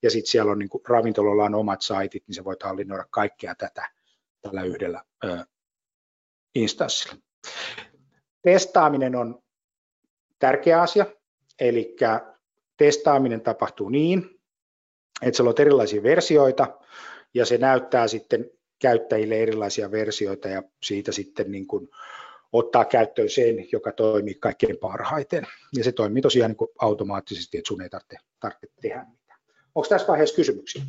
ja 0.02 0.10
sitten 0.10 0.30
siellä 0.30 0.52
on 0.52 0.58
niin 0.58 0.68
kuin, 0.68 0.82
ravintolalla 0.88 1.44
on 1.44 1.54
omat 1.54 1.82
saitit, 1.82 2.24
niin 2.26 2.34
se 2.34 2.44
voit 2.44 2.62
hallinnoida 2.62 3.04
kaikkea 3.10 3.54
tätä 3.54 3.90
tällä 4.42 4.62
yhdellä 4.62 5.04
ö, 5.24 5.44
instanssilla. 6.54 7.16
Testaaminen 8.42 9.16
on 9.16 9.42
tärkeä 10.38 10.82
asia, 10.82 11.06
eli 11.60 11.96
testaaminen 12.76 13.40
tapahtuu 13.40 13.88
niin, 13.88 14.40
että 15.22 15.36
sä 15.36 15.42
luot 15.42 15.60
erilaisia 15.60 16.02
versioita 16.02 16.78
ja 17.34 17.46
se 17.46 17.58
näyttää 17.58 18.08
sitten 18.08 18.50
käyttäjille 18.80 19.42
erilaisia 19.42 19.90
versioita 19.90 20.48
ja 20.48 20.62
siitä 20.82 21.12
sitten 21.12 21.50
niin 21.50 21.66
kuin 21.66 21.88
ottaa 22.52 22.84
käyttöön 22.84 23.30
sen, 23.30 23.68
joka 23.72 23.92
toimii 23.92 24.34
kaikkein 24.34 24.76
parhaiten. 24.78 25.46
Ja 25.76 25.84
se 25.84 25.92
toimii 25.92 26.22
tosiaan 26.22 26.50
niin 26.50 26.56
kuin 26.56 26.70
automaattisesti, 26.78 27.58
että 27.58 27.68
sun 27.68 27.82
ei 27.82 27.88
tarvitse, 27.88 28.16
tarvitse 28.40 28.68
tehdä 28.82 29.06
mitään. 29.10 29.40
Onko 29.74 29.88
tässä 29.88 30.06
vaiheessa 30.06 30.36
kysymyksiä? 30.36 30.82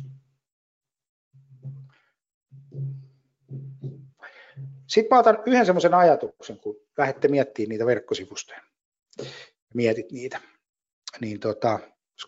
Sitten 4.86 5.08
mä 5.10 5.18
otan 5.18 5.42
yhden 5.46 5.66
semmoisen 5.66 5.94
ajatuksen, 5.94 6.58
kun 6.58 6.76
lähdette 6.98 7.28
miettimään 7.28 7.68
niitä 7.68 7.86
verkkosivustoja, 7.86 8.60
mietit 9.74 10.12
niitä, 10.12 10.40
niin 11.20 11.40
tota, 11.40 11.78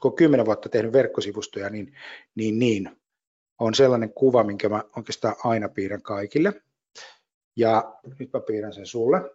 kun 0.01 0.11
on 0.11 0.17
kymmenen 0.17 0.47
vuotta 0.47 0.69
tehnyt 0.69 0.93
verkkosivustoja, 0.93 1.71
niin, 1.71 1.97
niin, 2.35 2.59
niin 2.59 2.91
on 3.59 3.75
sellainen 3.75 4.13
kuva, 4.13 4.45
minkä 4.45 4.69
mä 4.69 4.85
oikeastaan 4.97 5.35
aina 5.45 5.69
piirrän 5.69 6.03
kaikille. 6.03 6.63
Ja 7.57 7.99
nyt 8.19 8.33
mä 8.33 8.41
piirrän 8.41 8.73
sen 8.73 8.87
sulle. 8.87 9.31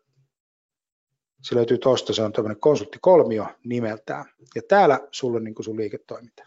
Se 1.42 1.56
löytyy 1.56 1.78
tuosta, 1.78 2.14
se 2.14 2.24
on 2.24 2.34
tämmöinen 2.34 2.60
konsulttikolmio 2.60 3.48
nimeltään. 3.66 4.26
Ja 4.56 4.62
täällä 4.68 5.00
sulla 5.12 5.38
on 5.38 5.44
niin 5.44 5.56
sun 5.64 5.78
liiketoiminta. 5.78 6.44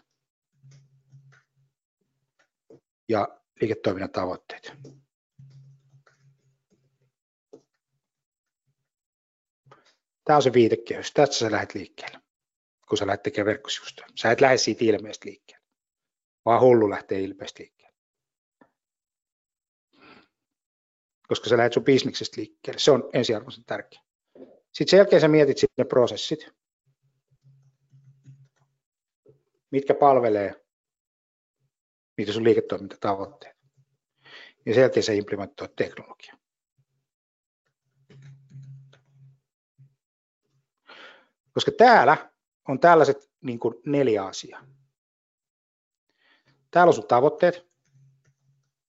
Ja 3.09 3.29
liiketoiminnan 3.61 4.11
tavoitteet. 4.11 4.73
Tämä 10.25 10.37
on 10.37 10.43
se 10.43 10.53
viitekehys. 10.53 11.13
Tästä 11.13 11.37
sä 11.37 11.51
lähdet 11.51 11.75
liikkeelle, 11.75 12.21
kun 12.89 12.99
sä 12.99 13.07
lähdet 13.07 13.23
tekemään 13.23 13.47
verkkosivustoja. 13.47 14.07
Sä 14.15 14.33
et 14.33 14.41
lähde 14.41 14.57
siitä 14.59 14.85
ilmeestä 14.85 15.29
liikkeelle, 15.29 15.62
vaan 16.45 16.61
hullu 16.61 16.91
lähtee 16.91 17.21
ilmeestä 17.21 17.63
liikkeelle. 17.63 17.97
Koska 21.29 21.49
sä 21.49 21.57
lähdet 21.57 21.73
sun 21.73 21.85
bisneksestä 21.85 22.41
liikkeelle. 22.41 22.79
Se 22.79 22.91
on 22.91 23.11
ensiarvoisen 23.13 23.65
tärkeä. 23.65 24.01
Sitten 24.73 24.91
sen 24.91 24.97
jälkeen 24.97 25.21
sä 25.21 25.29
mietit 25.29 25.59
sitten 25.59 25.85
ne 25.85 25.89
prosessit, 25.89 26.49
mitkä 29.71 29.95
palvelee 29.95 30.65
niitä 32.19 32.33
sun 32.33 32.45
liiketoimintatavoitteita. 32.45 33.61
Ja 34.67 34.75
sen 34.75 34.81
jälkeen 34.81 35.03
sä 35.03 35.13
implementoit 35.13 35.77
teknologiaa. 35.77 36.37
Koska 41.55 41.73
täällä 41.79 42.31
on 42.69 42.81
tällaiset 42.81 43.31
niin 43.41 43.59
kuin 43.59 43.75
neljä 43.87 44.25
asiaa. 44.25 44.67
Täällä 46.73 46.91
on 46.91 46.95
sun 46.95 47.07
tavoitteet, 47.07 47.67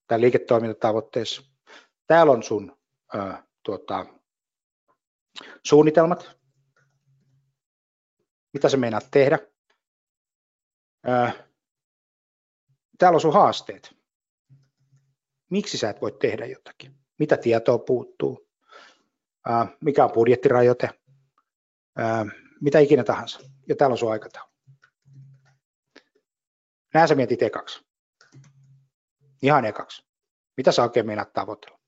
tämä 0.07 0.21
liiketoimintatavoitteessa. 0.21 1.41
Täällä 2.07 2.33
on 2.33 2.43
sun 2.43 2.77
ää, 3.13 3.43
tuota, 3.63 4.05
suunnitelmat, 5.63 6.37
mitä 8.53 8.69
sä 8.69 8.77
meinaat 8.77 9.07
tehdä. 9.11 9.39
Ää, 11.03 11.33
täällä 12.97 13.15
on 13.15 13.21
sun 13.21 13.33
haasteet. 13.33 13.95
Miksi 15.49 15.77
sä 15.77 15.89
et 15.89 16.01
voi 16.01 16.11
tehdä 16.11 16.45
jotakin? 16.45 16.95
Mitä 17.19 17.37
tietoa 17.37 17.77
puuttuu? 17.77 18.49
Ää, 19.45 19.67
mikä 19.81 20.05
on 20.05 20.11
budjettirajoite? 20.11 20.89
Ää, 21.97 22.25
mitä 22.61 22.79
ikinä 22.79 23.03
tahansa. 23.03 23.39
Ja 23.69 23.75
täällä 23.75 23.93
on 23.93 23.97
sun 23.97 24.11
aikataulu. 24.11 24.52
Nämä 26.93 27.07
sä 27.07 27.15
mietit 27.15 27.41
ekaksi. 27.41 27.85
Ihan 29.41 29.65
ekaksi. 29.65 30.05
Mitä 30.57 30.71
sä 30.71 30.83
oikein 30.83 31.05
meinaat 31.05 31.33
tavoitella? 31.33 31.79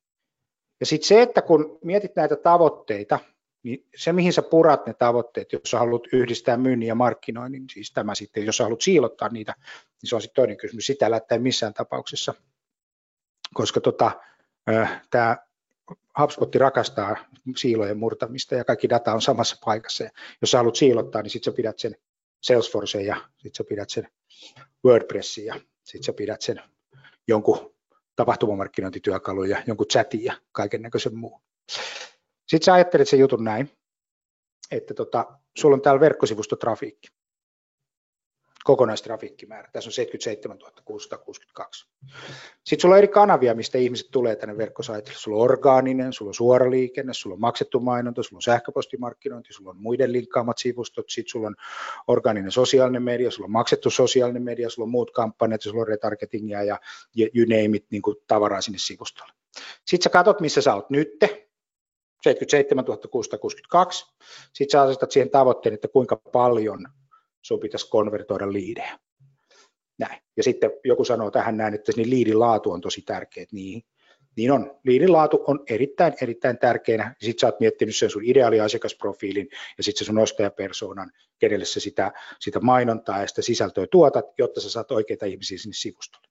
Ja 0.79 0.85
sitten 0.85 1.07
se, 1.07 1.21
että 1.21 1.41
kun 1.41 1.79
mietit 1.83 2.15
näitä 2.15 2.35
tavoitteita, 2.35 3.19
niin 3.63 3.87
se 3.95 4.13
mihin 4.13 4.33
sä 4.33 4.41
purat 4.41 4.85
ne 4.85 4.93
tavoitteet, 4.93 5.53
jos 5.53 5.61
sä 5.65 5.79
haluat 5.79 6.13
yhdistää 6.13 6.57
myynnin 6.57 6.87
ja 6.87 6.95
markkinoinnin, 6.95 7.59
niin 7.59 7.69
siis 7.69 7.91
tämä 7.91 8.15
sitten, 8.15 8.45
jos 8.45 8.57
sä 8.57 8.63
haluat 8.63 8.81
siilottaa 8.81 9.29
niitä, 9.29 9.55
niin 10.01 10.09
se 10.09 10.15
on 10.15 10.21
sitten 10.21 10.35
toinen 10.35 10.57
kysymys. 10.57 10.85
Sitä 10.85 11.11
lähtee 11.11 11.37
missään 11.37 11.73
tapauksessa, 11.73 12.33
koska 13.53 13.81
tota, 13.81 14.11
tämä 15.09 15.37
HubSpot 16.19 16.55
rakastaa 16.55 17.15
siilojen 17.57 17.97
murtamista 17.97 18.55
ja 18.55 18.65
kaikki 18.65 18.89
data 18.89 19.13
on 19.13 19.21
samassa 19.21 19.57
paikassa. 19.65 20.03
Ja 20.03 20.09
jos 20.41 20.51
sä 20.51 20.57
haluat 20.57 20.75
siilottaa, 20.75 21.21
niin 21.21 21.29
sitten 21.29 21.53
sä 21.53 21.55
pidät 21.55 21.79
sen 21.79 21.95
Salesforceen 22.41 23.05
ja 23.05 23.15
sitten 23.37 23.55
sä 23.55 23.63
pidät 23.69 23.89
sen 23.89 24.07
WordPressin 24.85 25.45
ja 25.45 25.55
sitten 25.83 26.03
sä 26.03 26.13
pidät 26.13 26.41
sen 26.41 26.61
jonkun 27.27 27.75
tapahtumamarkkinointityökalun 28.15 29.49
ja 29.49 29.63
jonkun 29.67 29.87
chatin 29.87 30.23
ja 30.23 30.33
kaiken 30.51 30.81
näköisen 30.81 31.17
muun. 31.17 31.41
Sitten 32.47 32.65
sä 32.65 32.73
ajattelet 32.73 33.09
sen 33.09 33.19
jutun 33.19 33.43
näin, 33.43 33.71
että 34.71 34.93
tota, 34.93 35.39
sulla 35.57 35.75
on 35.75 35.81
täällä 35.81 35.99
verkkosivustotrafiikki 35.99 37.07
kokonaistrafiikkimäärä. 38.65 39.69
Tässä 39.73 39.87
on 39.87 39.91
77 39.91 40.57
662. 40.85 41.87
Sitten 42.63 42.81
sulla 42.81 42.95
on 42.95 42.97
eri 42.97 43.07
kanavia, 43.07 43.55
mistä 43.55 43.77
ihmiset 43.77 44.07
tulee 44.11 44.35
tänne 44.35 44.57
verkkosaitille. 44.57 45.17
Sulla 45.17 45.37
on 45.37 45.43
orgaaninen, 45.43 46.13
sulla 46.13 46.29
on 46.29 46.33
suora 46.33 46.71
liikenne, 46.71 47.13
sulla 47.13 47.33
on 47.33 47.39
maksettu 47.39 47.79
mainonta, 47.79 48.23
sulla 48.23 48.37
on 48.37 48.41
sähköpostimarkkinointi, 48.41 49.53
sulla 49.53 49.69
on 49.69 49.77
muiden 49.77 50.13
linkkaamat 50.13 50.57
sivustot, 50.57 51.09
sitten 51.09 51.31
sulla 51.31 51.47
on 51.47 51.55
orgaaninen 52.07 52.51
sosiaalinen 52.51 53.03
media, 53.03 53.31
sulla 53.31 53.45
on 53.45 53.51
maksettu 53.51 53.89
sosiaalinen 53.89 54.43
media, 54.43 54.69
sulla 54.69 54.85
on 54.85 54.91
muut 54.91 55.11
kampanjat, 55.11 55.61
sulla 55.61 55.81
on 55.81 55.87
retargetingia 55.87 56.63
ja 56.63 56.79
you 57.17 57.45
name 57.49 57.77
it, 57.77 57.85
niin 57.91 58.01
kuin 58.01 58.17
tavaraa 58.27 58.61
sinne 58.61 58.79
sivustolle. 58.79 59.33
Sitten 59.85 60.03
sä 60.03 60.09
katsot, 60.09 60.41
missä 60.41 60.61
sä 60.61 60.75
oot 60.75 60.89
nytte, 60.89 61.47
77 62.23 62.85
662. 63.11 64.05
Sitten 64.53 64.71
sä 64.71 64.81
asetat 64.81 65.11
siihen 65.11 65.29
tavoitteen, 65.29 65.73
että 65.73 65.87
kuinka 65.87 66.15
paljon 66.15 66.79
sun 67.45 67.59
pitäisi 67.59 67.89
konvertoida 67.89 68.53
liidejä. 68.53 68.99
Näin. 69.99 70.21
Ja 70.37 70.43
sitten 70.43 70.71
joku 70.83 71.05
sanoo 71.05 71.31
tähän 71.31 71.57
näin, 71.57 71.73
että 71.73 71.91
niin 71.95 72.09
liidin 72.09 72.39
laatu 72.39 72.71
on 72.71 72.81
tosi 72.81 73.01
tärkeä. 73.01 73.45
Niin, 73.51 73.83
niin 74.37 74.51
on. 74.51 74.79
Liidin 74.83 75.11
laatu 75.11 75.43
on 75.47 75.59
erittäin, 75.69 76.13
erittäin 76.21 76.57
tärkeänä. 76.57 77.15
Sitten 77.21 77.39
sä 77.39 77.47
oot 77.47 77.59
miettinyt 77.59 77.95
sen 77.95 78.09
sun 78.09 78.25
ideaaliasiakasprofiilin 78.25 79.49
ja 79.77 79.83
sitten 79.83 80.05
sun 80.05 80.17
ostajapersoonan, 80.17 81.11
kenelle 81.39 81.65
sä 81.65 81.79
sitä, 81.79 82.11
sitä 82.39 82.59
mainontaa 82.59 83.21
ja 83.21 83.27
sitä 83.27 83.41
sisältöä 83.41 83.87
tuotat, 83.91 84.25
jotta 84.37 84.61
sä 84.61 84.69
saat 84.69 84.91
oikeita 84.91 85.25
ihmisiä 85.25 85.57
sinne 85.57 85.73
sivustolle. 85.73 86.27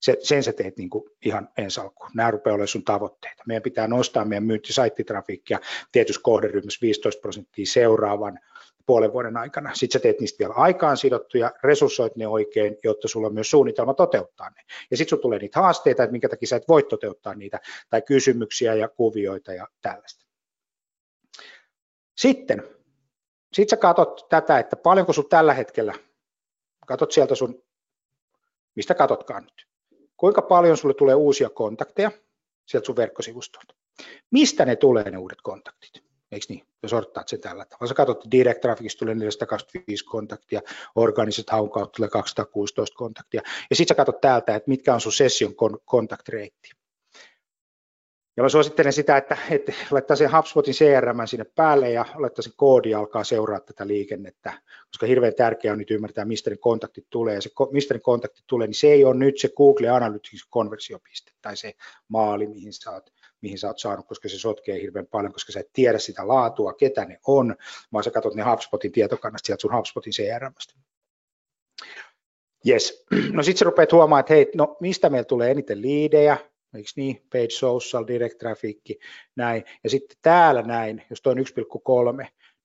Se, 0.00 0.16
sen 0.20 0.42
sä 0.42 0.52
teet 0.52 0.76
niin 0.76 0.90
kuin 0.90 1.04
ihan 1.24 1.48
ensi 1.58 1.80
alkuun. 1.80 2.10
Nämä 2.14 2.30
rupeaa 2.30 2.54
olemaan 2.54 2.68
sun 2.68 2.84
tavoitteita. 2.84 3.42
Meidän 3.46 3.62
pitää 3.62 3.88
nostaa 3.88 4.24
meidän 4.24 4.44
myyntisaittitrafiikkia 4.44 5.60
tietyssä 5.92 6.20
kohderyhmässä 6.24 6.78
15 6.82 7.20
prosenttia 7.20 7.66
seuraavan 7.66 8.38
puolen 8.86 9.12
vuoden 9.12 9.36
aikana. 9.36 9.74
Sitten 9.74 10.00
sä 10.00 10.02
teet 10.02 10.20
niistä 10.20 10.38
vielä 10.38 10.54
aikaan 10.54 10.96
sidottuja, 10.96 11.52
resurssoit 11.64 12.16
ne 12.16 12.28
oikein, 12.28 12.76
jotta 12.84 13.08
sulla 13.08 13.26
on 13.26 13.34
myös 13.34 13.50
suunnitelma 13.50 13.94
toteuttaa 13.94 14.50
ne. 14.50 14.62
Ja 14.90 14.96
sitten 14.96 15.18
tulee 15.18 15.38
niitä 15.38 15.60
haasteita, 15.60 16.02
että 16.02 16.12
minkä 16.12 16.28
takia 16.28 16.46
sä 16.46 16.56
et 16.56 16.68
voi 16.68 16.82
toteuttaa 16.82 17.34
niitä, 17.34 17.60
tai 17.90 18.02
kysymyksiä 18.02 18.74
ja 18.74 18.88
kuvioita 18.88 19.52
ja 19.52 19.68
tällaista. 19.82 20.24
Sitten, 22.16 22.62
sit 23.52 23.68
sä 23.68 23.76
katsot 23.76 24.26
tätä, 24.28 24.58
että 24.58 24.76
paljonko 24.76 25.12
sun 25.12 25.28
tällä 25.28 25.54
hetkellä, 25.54 25.94
katsot 26.86 27.12
sieltä 27.12 27.34
sun, 27.34 27.62
mistä 28.76 28.94
katsotkaan 28.94 29.42
nyt, 29.42 29.66
kuinka 30.16 30.42
paljon 30.42 30.76
sulle 30.76 30.94
tulee 30.94 31.14
uusia 31.14 31.50
kontakteja 31.50 32.10
sieltä 32.66 32.86
sun 32.86 32.96
verkkosivustolta. 32.96 33.74
Mistä 34.30 34.64
ne 34.64 34.76
tulee 34.76 35.10
ne 35.10 35.18
uudet 35.18 35.38
kontaktit? 35.42 36.13
Eikö 36.34 36.46
niin, 36.48 36.66
jos 36.82 36.92
odottaat 36.92 37.28
sen 37.28 37.40
tällä 37.40 37.64
tavalla. 37.64 37.88
Sä 37.88 37.94
katsot, 37.94 38.24
Direct 38.30 38.60
Trafficista 38.60 38.98
tulee 38.98 39.14
425 39.14 40.04
kontaktia, 40.04 40.60
organiset 40.94 41.50
haun 41.50 41.70
kautta 41.70 41.96
tulee 41.96 42.08
216 42.08 42.96
kontaktia, 42.96 43.42
ja 43.70 43.76
sitten 43.76 43.94
sä 43.94 43.96
katsot 43.96 44.20
täältä, 44.20 44.54
että 44.54 44.68
mitkä 44.68 44.94
on 44.94 45.00
sun 45.00 45.12
session 45.12 45.54
kontaktreitti. 45.84 46.70
Ja 48.36 48.42
mä 48.42 48.48
suosittelen 48.48 48.92
sitä, 48.92 49.16
että, 49.16 49.36
että 49.50 49.72
laittaa 49.90 50.16
sen 50.16 50.36
HubSpotin 50.36 50.74
CRM 50.74 51.26
sinne 51.26 51.44
päälle 51.54 51.90
ja 51.90 52.04
laittaa 52.14 52.42
sen 52.42 52.52
koodi 52.56 52.90
ja 52.90 52.98
alkaa 52.98 53.24
seuraa 53.24 53.60
tätä 53.60 53.86
liikennettä, 53.86 54.62
koska 54.86 55.06
hirveän 55.06 55.34
tärkeää 55.34 55.72
on 55.72 55.78
nyt 55.78 55.90
ymmärtää, 55.90 56.24
mistä 56.24 56.50
ne 56.50 56.56
kontaktit 56.56 57.06
tulee. 57.10 57.34
Ja 57.34 57.42
se, 57.42 57.50
mistä 57.72 57.94
ne 57.94 58.00
kontaktit 58.00 58.44
tulee, 58.46 58.66
niin 58.66 58.74
se 58.74 58.86
ei 58.86 59.04
ole 59.04 59.14
nyt 59.14 59.38
se 59.38 59.48
Google 59.56 59.88
Analytics 59.88 60.46
konversiopiste 60.50 61.32
tai 61.42 61.56
se 61.56 61.72
maali, 62.08 62.46
mihin 62.46 62.72
sä 62.72 62.90
oot 62.90 63.10
mihin 63.44 63.58
sä 63.58 63.68
oot 63.68 63.78
saanut, 63.78 64.06
koska 64.06 64.28
se 64.28 64.38
sotkee 64.38 64.80
hirveän 64.80 65.06
paljon, 65.06 65.32
koska 65.32 65.52
sä 65.52 65.60
et 65.60 65.72
tiedä 65.72 65.98
sitä 65.98 66.28
laatua, 66.28 66.72
ketä 66.72 67.04
ne 67.04 67.18
on, 67.26 67.56
vaan 67.92 68.04
sä 68.04 68.10
katsot 68.10 68.34
ne 68.34 68.42
HubSpotin 68.42 68.92
tietokannasta 68.92 69.46
sieltä 69.46 69.60
sun 69.60 69.76
HubSpotin 69.76 70.12
CRMstä. 70.12 70.74
Yes. 72.68 73.04
No 73.32 73.42
sitten 73.42 73.58
sä 73.58 73.64
rupeat 73.64 73.92
huomaamaan, 73.92 74.20
että 74.20 74.34
hei, 74.34 74.50
no 74.56 74.76
mistä 74.80 75.10
meillä 75.10 75.24
tulee 75.24 75.50
eniten 75.50 75.82
liidejä, 75.82 76.36
eikö 76.74 76.90
niin, 76.96 77.16
page 77.32 77.50
social, 77.50 78.06
direct 78.06 78.38
traffic, 78.38 78.78
näin. 79.36 79.64
Ja 79.84 79.90
sitten 79.90 80.16
täällä 80.22 80.62
näin, 80.62 81.02
jos 81.10 81.22
toi 81.22 81.32
on 81.32 81.38
1,3, 81.38 81.44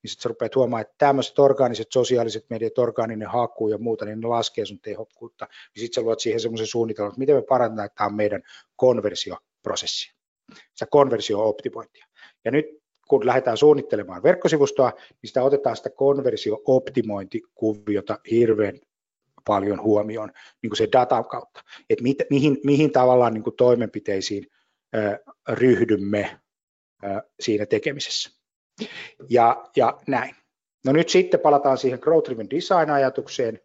niin 0.03 0.09
sitten 0.09 0.23
sä 0.23 0.29
rupeat 0.29 0.55
huomaamaan, 0.55 0.81
että 0.81 0.95
tämmöiset 0.97 1.39
orgaaniset, 1.39 1.87
sosiaaliset 1.91 2.45
mediat, 2.49 2.77
orgaaninen 2.77 3.27
haku 3.27 3.67
ja 3.67 3.77
muuta, 3.77 4.05
niin 4.05 4.19
ne 4.19 4.27
laskee 4.27 4.65
sun 4.65 4.79
tehokkuutta. 4.79 5.45
Niin 5.45 5.81
sitten 5.81 6.01
sä 6.01 6.05
luot 6.05 6.19
siihen 6.19 6.39
semmoisen 6.39 6.67
suunnitelman, 6.67 7.09
että 7.09 7.19
miten 7.19 7.35
me 7.35 7.41
parannetaan, 7.41 8.15
meidän 8.15 8.43
konversioprosessi, 8.75 10.13
sitä 10.53 10.85
konversio-optimointia. 10.91 12.05
Ja 12.45 12.51
nyt 12.51 12.65
kun 13.07 13.25
lähdetään 13.25 13.57
suunnittelemaan 13.57 14.23
verkkosivustoa, 14.23 14.93
niin 14.99 15.27
sitä 15.27 15.43
otetaan 15.43 15.75
sitä 15.75 15.89
konversio-optimointikuviota 15.89 18.19
hirveän 18.31 18.79
paljon 19.45 19.81
huomioon 19.81 20.31
niin 20.61 20.69
kuin 20.69 20.77
se 20.77 20.87
datan 20.91 21.25
kautta, 21.25 21.61
että 21.89 22.03
mit, 22.03 22.17
mihin, 22.29 22.57
mihin 22.63 22.91
tavallaan 22.91 23.33
niin 23.33 23.43
kuin 23.43 23.55
toimenpiteisiin 23.55 24.47
ö, 24.95 25.19
ryhdymme 25.49 26.39
ö, 27.03 27.07
siinä 27.39 27.65
tekemisessä. 27.65 28.39
Ja, 29.29 29.69
ja 29.75 29.99
näin. 30.07 30.35
No 30.85 30.91
nyt 30.91 31.09
sitten 31.09 31.39
palataan 31.39 31.77
siihen 31.77 31.99
Growth 32.01 32.29
Driven 32.29 32.49
Design-ajatukseen, 32.49 33.59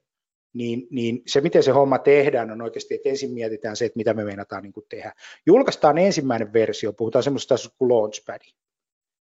niin, 0.55 0.87
niin 0.91 1.23
se 1.27 1.41
miten 1.41 1.63
se 1.63 1.71
homma 1.71 1.99
tehdään 1.99 2.51
on 2.51 2.63
oikeasti, 2.63 2.95
että 2.95 3.09
ensin 3.09 3.33
mietitään 3.33 3.77
se, 3.77 3.85
että 3.85 3.97
mitä 3.97 4.15
me 4.15 4.25
meinataan 4.25 4.63
niin 4.63 4.73
kuin 4.73 4.87
tehdä. 4.89 5.13
Julkaistaan 5.47 5.99
ensimmäinen 5.99 6.53
versio, 6.53 6.93
puhutaan 6.93 7.23
semmoista 7.23 7.55
kuin 7.79 7.89
Launchpad, 7.89 8.41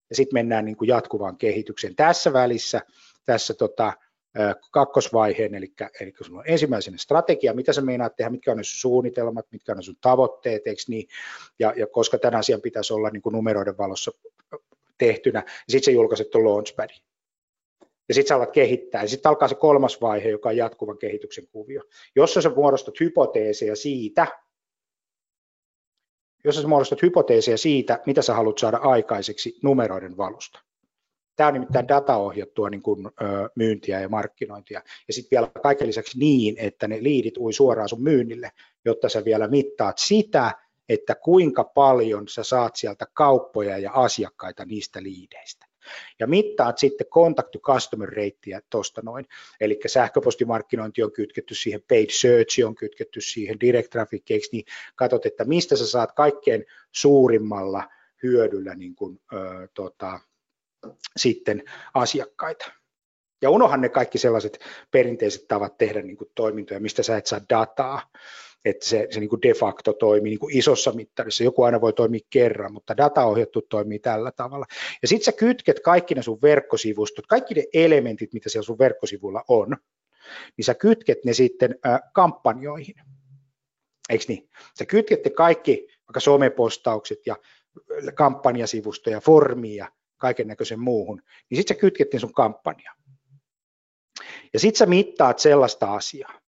ja 0.10 0.16
sitten 0.16 0.36
mennään 0.36 0.66
niin 0.66 0.78
kuin 0.78 0.88
jatkuvaan 0.88 1.38
kehitykseen. 1.38 1.96
Tässä 1.96 2.34
välissä, 2.34 2.82
tässä 3.26 3.54
tota, 3.54 3.94
kakkosvaiheen, 4.72 5.56
eli, 5.56 5.74
eli 6.00 6.14
sulla 6.22 6.40
on 6.40 6.46
ensimmäisenä 6.48 6.98
strategia, 6.98 7.54
mitä 7.54 7.74
sä 7.74 7.82
meinaat 7.82 8.16
tehdä, 8.16 8.30
mitkä 8.30 8.52
on 8.52 8.58
ne 8.58 8.64
sun 8.64 8.80
suunnitelmat, 8.80 9.46
mitkä 9.52 9.72
on 9.72 9.78
ne 9.78 9.82
sun 9.82 9.98
tavoitteet, 10.02 10.68
eikö 10.68 10.82
niin? 10.88 11.08
ja, 11.60 11.74
ja 11.78 11.88
koska 11.88 12.18
tämän 12.18 12.40
asian 12.40 12.62
pitäisi 12.62 12.94
olla 12.94 13.10
niin 13.10 13.22
kuin 13.22 13.34
numeroiden 13.34 13.78
valossa 13.78 14.12
tehtynä, 14.98 15.40
niin 15.40 15.50
sitten 15.68 15.86
sä 15.86 15.92
julkaiset 15.92 16.30
tuon 16.30 16.46
launchpadin. 16.46 16.98
Ja 18.10 18.13
sitten 18.13 18.28
sä 18.28 18.36
alat 18.36 18.52
kehittää. 18.52 19.02
Ja 19.02 19.08
sitten 19.08 19.30
alkaa 19.30 19.48
se 19.48 19.56
kolmas 19.56 20.02
vaihe, 20.02 20.30
joka 20.30 20.50
on 20.50 20.58
jatkuvan 20.58 20.98
kehityksen 20.98 21.48
kuvio. 21.48 21.82
Jos 22.15 22.34
sä 22.34 22.50
muodostat 22.56 23.00
hypoteeseja 23.00 23.76
siitä, 23.76 24.28
jos 26.44 26.56
sä 26.56 26.68
muodostat 26.68 27.02
hypoteeseja 27.02 27.58
siitä, 27.58 28.00
mitä 28.06 28.22
sä 28.22 28.34
haluat 28.34 28.58
saada 28.58 28.78
aikaiseksi 28.78 29.60
numeroiden 29.63 30.18
valosta. 30.18 30.62
Tämä 31.36 31.48
on 31.48 31.54
nimittäin 31.54 31.88
dataohjattua 31.88 32.70
niin 32.70 32.82
kuin, 32.82 33.06
ö, 33.06 33.12
myyntiä 33.56 34.00
ja 34.00 34.10
markkinointia. 34.10 34.82
Ja 35.08 35.13
sitten 35.13 35.38
vielä 35.38 35.52
kaiken 35.63 35.88
lisäksi 35.88 36.20
niin, 36.20 36.56
että 36.58 36.88
ne 36.88 37.04
liidit 37.04 37.38
ui 37.38 37.54
suoraan 37.54 37.89
sun 37.89 38.04
myynnille, 38.04 38.52
jotta 38.86 39.10
sä 39.10 39.26
vielä 39.26 39.48
mittaat 39.48 39.98
sitä, 39.98 40.52
että 40.89 41.15
kuinka 41.15 41.63
paljon 41.63 42.28
sä 42.28 42.44
saat 42.44 42.76
sieltä 42.76 43.06
kauppoja 43.13 43.78
ja 43.78 43.91
asiakkaita 43.94 44.65
niistä 44.65 45.04
liideistä. 45.04 45.65
Ja 46.19 46.28
mittaat 46.28 46.78
sitten 46.78 47.08
contact 47.08 47.52
to 47.52 47.60
customer 47.60 48.10
reittiä 48.10 48.62
tuosta 48.69 49.02
noin. 49.06 49.26
Eli 49.60 49.80
sähköpostimarkkinointi 49.86 51.04
on 51.04 51.12
kytketty 51.12 51.56
siihen, 51.56 51.82
paid 51.89 52.10
search 52.10 52.65
on 52.65 52.76
kytketty 52.76 53.21
siihen, 53.21 53.60
direct 53.60 53.89
traffic, 53.89 54.24
niin 54.52 54.65
katsot, 54.95 55.26
että 55.26 55.45
mistä 55.45 55.76
sä 55.76 55.88
saat 55.88 56.12
kaikkein 56.12 56.65
suurimmalla 56.91 57.89
hyödyllä 58.24 58.76
niin 58.76 58.95
kuin, 58.95 59.21
ö, 59.34 59.67
tota, 59.74 60.19
sitten 61.17 61.63
asiakkaita. 61.93 62.71
Ja 63.41 63.50
unohan 63.50 63.82
ne 63.82 63.89
kaikki 63.89 64.17
sellaiset 64.17 64.60
perinteiset 64.91 65.48
tavat 65.48 65.78
tehdä 65.78 66.02
niin 66.02 66.17
kuin 66.17 66.32
toimintoja, 66.36 66.80
mistä 66.80 67.04
sä 67.04 67.17
et 67.17 67.26
saa 67.26 67.41
dataa, 67.50 68.02
että 68.65 68.86
se, 68.86 69.08
se 69.12 69.19
niin 69.19 69.30
kuin 69.30 69.41
de 69.41 69.54
facto 69.54 69.93
toimii 69.93 70.30
niin 70.30 70.39
kuin 70.39 70.58
isossa 70.58 70.91
mittarissa. 70.91 71.43
Joku 71.43 71.63
aina 71.63 71.82
voi 71.82 71.93
toimia 71.93 72.28
kerran, 72.30 72.73
mutta 72.73 72.97
dataohjattu 72.97 73.62
toimii 73.62 73.99
tällä 73.99 74.32
tavalla. 74.32 74.65
Ja 75.01 75.08
sitten 75.08 75.25
sä 75.25 75.32
kytket 75.32 75.80
kaikki 75.80 76.15
ne 76.15 76.21
sun 76.21 76.41
verkkosivustot, 76.41 77.28
kaikki 77.28 77.54
ne 77.54 77.63
elementit, 77.73 78.34
mitä 78.34 78.49
siellä 78.49 78.65
sun 78.65 78.80
verkkosivuilla 78.80 79.43
on, 79.47 79.78
niin 80.58 80.65
sä 80.65 80.73
kytket 80.73 81.25
ne 81.25 81.34
sitten 81.34 81.75
äh, 81.86 81.99
kampanjoihin. 82.13 82.95
Eikö 84.10 84.25
niin? 84.28 84.49
Sä 84.80 84.86
kytket 84.86 85.25
ne 85.25 85.32
kaikki, 85.32 85.88
vaikka 86.08 86.19
somepostaukset 86.19 87.19
ja 87.25 87.36
kampanjasivustoja, 88.13 89.21
formia, 89.21 89.91
kaiken 90.17 90.47
näköisen 90.47 90.80
muuhun, 90.80 91.21
niin 91.49 91.58
sitten 91.58 91.75
sä 91.75 91.82
kytket 91.82 92.13
ne 92.13 92.19
sun 92.19 92.34
kampanjaan. 92.34 92.97
Ja 94.54 94.60
sitten 94.60 94.80
sä 94.80 94.86
mittaat 94.86 95.39
sellaista 95.39 95.93
asiaa. 95.93 96.45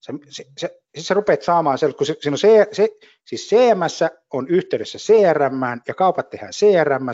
Sä, 0.00 0.12
se, 0.28 0.44
se, 0.58 0.80
siis 0.94 1.08
sä 1.08 1.14
rupeat 1.14 1.42
saamaan 1.42 1.78
sellaista, 1.78 1.98
kun 1.98 2.06
se, 2.06 2.16
se, 2.20 2.30
on 2.30 2.38
se, 2.38 2.66
se, 2.72 2.88
siis 3.24 3.48
CMS 3.48 4.00
on 4.32 4.48
yhteydessä 4.48 4.98
CRM 4.98 5.60
ja 5.88 5.94
kaupat 5.94 6.30
tehdään 6.30 6.52
CRM 6.52 7.06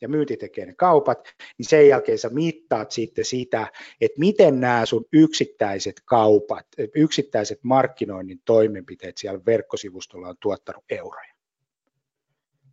ja 0.00 0.08
myynti 0.08 0.36
tekee 0.36 0.66
ne 0.66 0.74
kaupat, 0.74 1.28
niin 1.58 1.68
sen 1.68 1.88
jälkeen 1.88 2.18
sä 2.18 2.28
mittaat 2.28 2.90
sitten 2.90 3.24
sitä, 3.24 3.66
että 4.00 4.20
miten 4.20 4.60
nämä 4.60 4.86
sun 4.86 5.04
yksittäiset 5.12 6.02
kaupat, 6.04 6.66
yksittäiset 6.94 7.58
markkinoinnin 7.62 8.40
toimenpiteet 8.44 9.18
siellä 9.18 9.40
verkkosivustolla 9.46 10.28
on 10.28 10.36
tuottanut 10.40 10.84
euroja. 10.90 11.34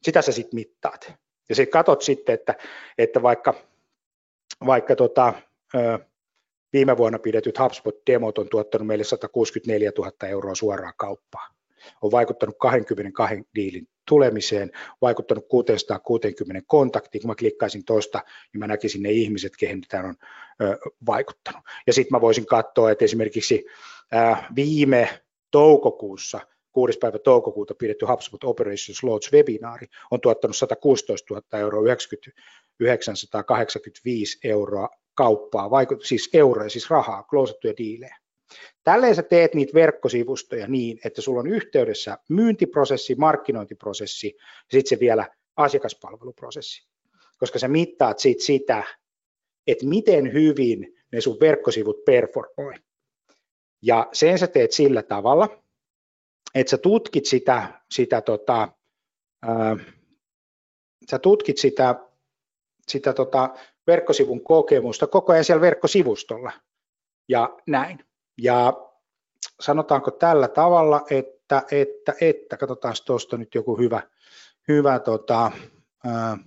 Sitä 0.03 0.21
sä 0.21 0.31
sitten 0.31 0.55
mittaat. 0.55 1.13
Ja 1.49 1.55
sitten 1.55 1.71
katsot 1.71 2.01
sitten, 2.01 2.33
että, 2.33 2.55
että 2.97 3.21
vaikka, 3.21 3.53
vaikka 4.65 4.95
tota, 4.95 5.33
viime 6.73 6.97
vuonna 6.97 7.19
pidetyt 7.19 7.59
HubSpot-demot 7.59 8.37
on 8.37 8.49
tuottanut 8.49 8.87
meille 8.87 9.03
164 9.03 9.91
000 9.97 10.11
euroa 10.27 10.55
suoraa 10.55 10.93
kauppaa. 10.97 11.47
On 12.01 12.11
vaikuttanut 12.11 12.55
22 12.59 13.43
diilin 13.55 13.87
tulemiseen, 14.07 14.71
vaikuttanut 15.01 15.47
660 15.47 16.61
kontaktiin. 16.67 17.21
Kun 17.21 17.29
mä 17.29 17.35
klikkaisin 17.35 17.85
tuosta, 17.85 18.23
niin 18.53 18.59
mä 18.59 18.67
näkisin 18.67 19.03
ne 19.03 19.11
ihmiset, 19.11 19.57
kehen 19.57 19.81
tämä 19.89 20.07
on 20.07 20.15
ö, 20.61 20.77
vaikuttanut. 21.05 21.61
Ja 21.87 21.93
sitten 21.93 22.17
mä 22.17 22.21
voisin 22.21 22.45
katsoa, 22.45 22.91
että 22.91 23.05
esimerkiksi 23.05 23.65
ää, 24.11 24.47
viime 24.55 25.21
toukokuussa 25.51 26.39
6. 26.71 26.99
päivä 26.99 27.19
toukokuuta 27.19 27.75
pidetty 27.75 28.05
HubSpot 28.05 28.43
Operations 28.43 29.03
Launch 29.03 29.33
webinaari 29.33 29.87
on 30.11 30.21
tuottanut 30.21 30.55
116 30.55 31.33
000 31.33 31.59
euroa, 31.59 31.83
90, 31.83 32.41
985 32.79 34.39
euroa 34.43 34.89
kauppaa, 35.15 35.69
vaikut, 35.69 36.05
siis 36.05 36.29
euroja, 36.33 36.69
siis 36.69 36.89
rahaa, 36.89 37.23
kloosattuja 37.23 37.73
diilejä. 37.77 38.17
Tälleen 38.83 39.15
sä 39.15 39.23
teet 39.23 39.53
niitä 39.53 39.73
verkkosivustoja 39.73 40.67
niin, 40.67 40.99
että 41.05 41.21
sulla 41.21 41.39
on 41.39 41.47
yhteydessä 41.47 42.17
myyntiprosessi, 42.29 43.15
markkinointiprosessi 43.15 44.27
ja 44.37 44.43
sitten 44.71 44.89
se 44.89 44.99
vielä 44.99 45.27
asiakaspalveluprosessi. 45.55 46.87
Koska 47.39 47.59
sä 47.59 47.67
mittaat 47.67 48.19
sit 48.19 48.39
sitä, 48.39 48.83
että 49.67 49.85
miten 49.85 50.33
hyvin 50.33 50.97
ne 51.11 51.21
sun 51.21 51.37
verkkosivut 51.39 52.05
performoi. 52.05 52.73
Ja 53.81 54.09
sen 54.13 54.39
sä 54.39 54.47
teet 54.47 54.71
sillä 54.71 55.03
tavalla, 55.03 55.63
että 56.55 56.71
sä 56.71 56.77
tutkit 56.77 57.25
sitä, 57.25 57.81
sitä 57.91 58.21
tota, 58.21 58.67
ää, 59.41 59.77
sä 61.11 61.19
tutkit 61.19 61.57
sitä, 61.57 61.95
sitä 62.87 63.13
tota 63.13 63.49
verkkosivun 63.87 64.43
kokemusta. 64.43 65.07
Koko 65.07 65.33
ajan 65.33 65.43
siellä 65.43 65.61
verkkosivustolla. 65.61 66.51
Ja 67.29 67.57
näin. 67.67 68.05
Ja 68.37 68.73
sanotaanko 69.59 70.11
tällä 70.11 70.47
tavalla, 70.47 71.01
että, 71.09 71.63
että, 71.71 72.13
että 72.21 72.57
katsotaan 72.57 72.95
tuosta 73.05 73.37
nyt 73.37 73.55
joku 73.55 73.77
hyvä, 73.77 74.01
hyvä 74.67 74.99
tota, 74.99 75.51
ää, 76.05 76.37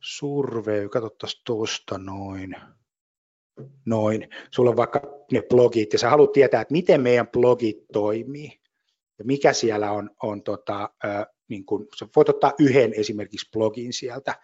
survey, 0.00 0.88
katsotaan 0.88 1.32
tuosta 1.44 1.98
noin. 1.98 2.56
Noin, 3.86 4.28
sulla 4.50 4.70
on 4.70 4.76
vaikka 4.76 5.02
ne 5.32 5.42
blogit 5.42 5.92
ja 5.92 5.98
sä 5.98 6.10
haluat 6.10 6.32
tietää, 6.32 6.60
että 6.60 6.72
miten 6.72 7.00
meidän 7.00 7.28
blogit 7.28 7.76
toimii 7.92 8.60
ja 9.18 9.24
mikä 9.24 9.52
siellä 9.52 9.92
on, 9.92 10.10
on 10.22 10.42
tota, 10.42 10.90
äh, 11.04 11.26
niin 11.48 11.66
kun, 11.66 11.86
sä 11.98 12.06
voit 12.16 12.28
ottaa 12.28 12.52
yhden 12.58 12.94
esimerkiksi 12.94 13.50
blogin 13.52 13.92
sieltä 13.92 14.34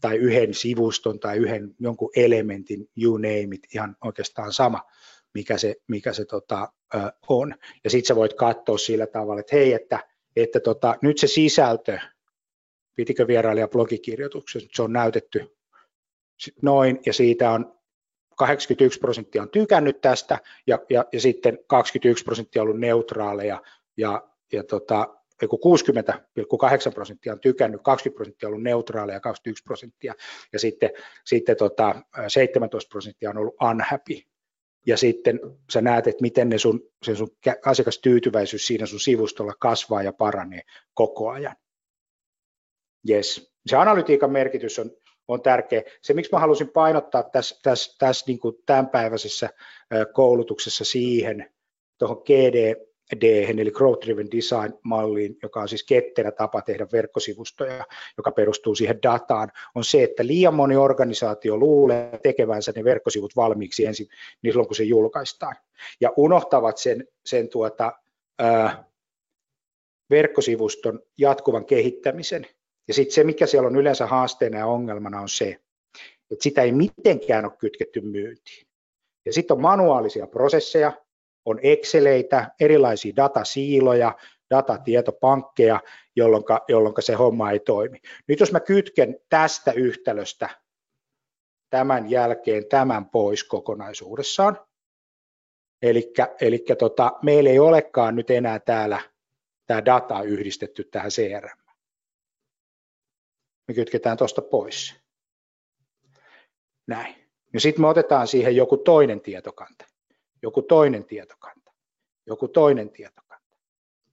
tai 0.00 0.16
yhden 0.16 0.54
sivuston 0.54 1.20
tai 1.20 1.36
yhden 1.36 1.74
jonkun 1.80 2.10
elementin, 2.16 2.88
you 2.96 3.16
name 3.16 3.54
it, 3.54 3.74
ihan 3.74 3.96
oikeastaan 4.04 4.52
sama, 4.52 4.82
mikä 5.34 5.58
se, 5.58 5.76
mikä 5.88 6.12
se 6.12 6.24
tota, 6.24 6.72
on. 7.28 7.54
Ja 7.84 7.90
sitten 7.90 8.08
sä 8.08 8.16
voit 8.16 8.34
katsoa 8.34 8.78
sillä 8.78 9.06
tavalla, 9.06 9.40
että 9.40 9.56
hei, 9.56 9.72
että, 9.72 10.00
että 10.36 10.60
tota, 10.60 10.96
nyt 11.02 11.18
se 11.18 11.26
sisältö, 11.26 11.98
pitikö 12.94 13.26
vierailija 13.26 13.68
blogikirjoituksessa, 13.68 14.68
se 14.72 14.82
on 14.82 14.92
näytetty 14.92 15.56
noin, 16.62 17.00
ja 17.06 17.12
siitä 17.12 17.50
on 17.50 17.78
81 18.36 18.98
prosenttia 18.98 19.42
on 19.42 19.50
tykännyt 19.50 20.00
tästä 20.00 20.38
ja, 20.66 20.78
ja, 20.90 21.04
ja 21.12 21.20
sitten 21.20 21.58
21 21.66 22.24
prosenttia 22.24 22.62
on 22.62 22.68
ollut 22.68 22.80
neutraaleja 22.80 23.62
ja, 23.96 24.28
ja 24.52 24.64
tota, 24.64 25.17
60,8 25.46 26.94
prosenttia 26.94 27.32
on 27.32 27.40
tykännyt, 27.40 27.80
20 27.82 28.16
prosenttia 28.16 28.48
on 28.48 28.52
ollut 28.52 28.62
neutraaleja 28.62 29.16
ja 29.16 29.20
21 29.20 29.64
prosenttia 29.64 30.14
ja 30.52 30.58
sitten, 30.58 30.90
sitten 31.24 31.56
tota, 31.56 32.02
17 32.28 32.88
prosenttia 32.88 33.30
on 33.30 33.38
ollut 33.38 33.56
unhappy. 33.62 34.20
Ja 34.86 34.96
sitten 34.96 35.40
sä 35.72 35.80
näet, 35.80 36.06
että 36.06 36.22
miten 36.22 36.48
ne 36.48 36.58
sun, 36.58 36.80
se 37.06 37.16
sun 37.16 37.28
asiakastyytyväisyys 37.64 38.66
siinä 38.66 38.86
sun 38.86 39.00
sivustolla 39.00 39.54
kasvaa 39.60 40.02
ja 40.02 40.12
paranee 40.12 40.60
koko 40.94 41.30
ajan. 41.30 41.56
Yes. 43.10 43.52
Se 43.66 43.76
analytiikan 43.76 44.30
merkitys 44.30 44.78
on, 44.78 44.90
on 45.28 45.42
tärkeä. 45.42 45.82
Se, 46.02 46.14
miksi 46.14 46.32
mä 46.32 46.38
halusin 46.38 46.68
painottaa 46.68 47.22
tässä, 47.22 47.60
tässä, 47.62 47.96
tässä 47.98 48.24
niin 48.28 48.38
kuin 48.38 48.56
tämänpäiväisessä 48.66 49.50
koulutuksessa 50.12 50.84
siihen, 50.84 51.54
tuohon 51.98 52.22
GD, 52.26 52.87
D, 53.20 53.22
eli 53.60 53.70
Growth 53.70 54.06
Driven 54.06 54.30
Design-malliin, 54.30 55.38
joka 55.42 55.60
on 55.60 55.68
siis 55.68 55.84
ketterä 55.84 56.32
tapa 56.32 56.62
tehdä 56.62 56.86
verkkosivustoja, 56.92 57.84
joka 58.16 58.30
perustuu 58.30 58.74
siihen 58.74 59.02
dataan, 59.02 59.52
on 59.74 59.84
se, 59.84 60.02
että 60.02 60.26
liian 60.26 60.54
moni 60.54 60.76
organisaatio 60.76 61.56
luulee 61.56 62.18
tekevänsä 62.22 62.72
ne 62.76 62.84
verkkosivut 62.84 63.36
valmiiksi 63.36 63.86
ensin 63.86 64.08
niin 64.42 64.52
silloin, 64.52 64.68
kun 64.68 64.76
se 64.76 64.84
julkaistaan, 64.84 65.56
ja 66.00 66.12
unohtavat 66.16 66.78
sen, 66.78 67.08
sen 67.24 67.48
tuota, 67.48 67.92
ää, 68.38 68.84
verkkosivuston 70.10 71.00
jatkuvan 71.18 71.64
kehittämisen. 71.64 72.46
Ja 72.88 72.94
sitten 72.94 73.14
se, 73.14 73.24
mikä 73.24 73.46
siellä 73.46 73.66
on 73.66 73.76
yleensä 73.76 74.06
haasteena 74.06 74.58
ja 74.58 74.66
ongelmana, 74.66 75.20
on 75.20 75.28
se, 75.28 75.56
että 76.30 76.42
sitä 76.42 76.62
ei 76.62 76.72
mitenkään 76.72 77.44
ole 77.44 77.52
kytketty 77.58 78.00
myyntiin. 78.00 78.66
Ja 79.26 79.32
sitten 79.32 79.54
on 79.54 79.60
manuaalisia 79.60 80.26
prosesseja, 80.26 80.92
on 81.44 81.58
Exceleitä, 81.62 82.50
erilaisia 82.60 83.16
datasiiloja, 83.16 84.16
datatietopankkeja, 84.50 85.80
jolloin, 86.16 86.94
se 87.00 87.14
homma 87.14 87.50
ei 87.50 87.60
toimi. 87.60 87.98
Nyt 88.26 88.40
jos 88.40 88.52
mä 88.52 88.60
kytken 88.60 89.20
tästä 89.28 89.72
yhtälöstä 89.72 90.48
tämän 91.70 92.10
jälkeen 92.10 92.68
tämän 92.68 93.10
pois 93.10 93.44
kokonaisuudessaan, 93.44 94.66
eli 96.40 96.64
tota, 96.78 97.12
meillä 97.22 97.50
ei 97.50 97.58
olekaan 97.58 98.16
nyt 98.16 98.30
enää 98.30 98.58
täällä 98.58 99.00
tämä 99.66 99.84
data 99.84 100.22
yhdistetty 100.22 100.84
tähän 100.84 101.10
CRM. 101.10 101.58
Me 103.68 103.74
kytketään 103.74 104.16
tuosta 104.16 104.42
pois. 104.42 104.94
Näin. 106.86 107.28
Ja 107.52 107.60
sitten 107.60 107.80
me 107.80 107.88
otetaan 107.88 108.26
siihen 108.26 108.56
joku 108.56 108.76
toinen 108.76 109.20
tietokanta 109.20 109.84
joku 110.42 110.62
toinen 110.62 111.04
tietokanta, 111.04 111.72
joku 112.26 112.48
toinen 112.48 112.90
tietokanta. 112.90 113.56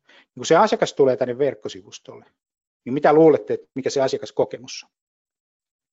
Niin 0.08 0.36
kun 0.36 0.46
se 0.46 0.56
asiakas 0.56 0.94
tulee 0.94 1.18
tänne 1.18 1.38
verkkosivustolle, 1.38 2.26
niin 2.86 2.94
mitä 2.94 3.14
luulette, 3.14 3.54
että 3.54 3.68
mikä 3.74 3.90
se 3.90 4.02
asiakaskokemus 4.02 4.86
on? 4.86 4.92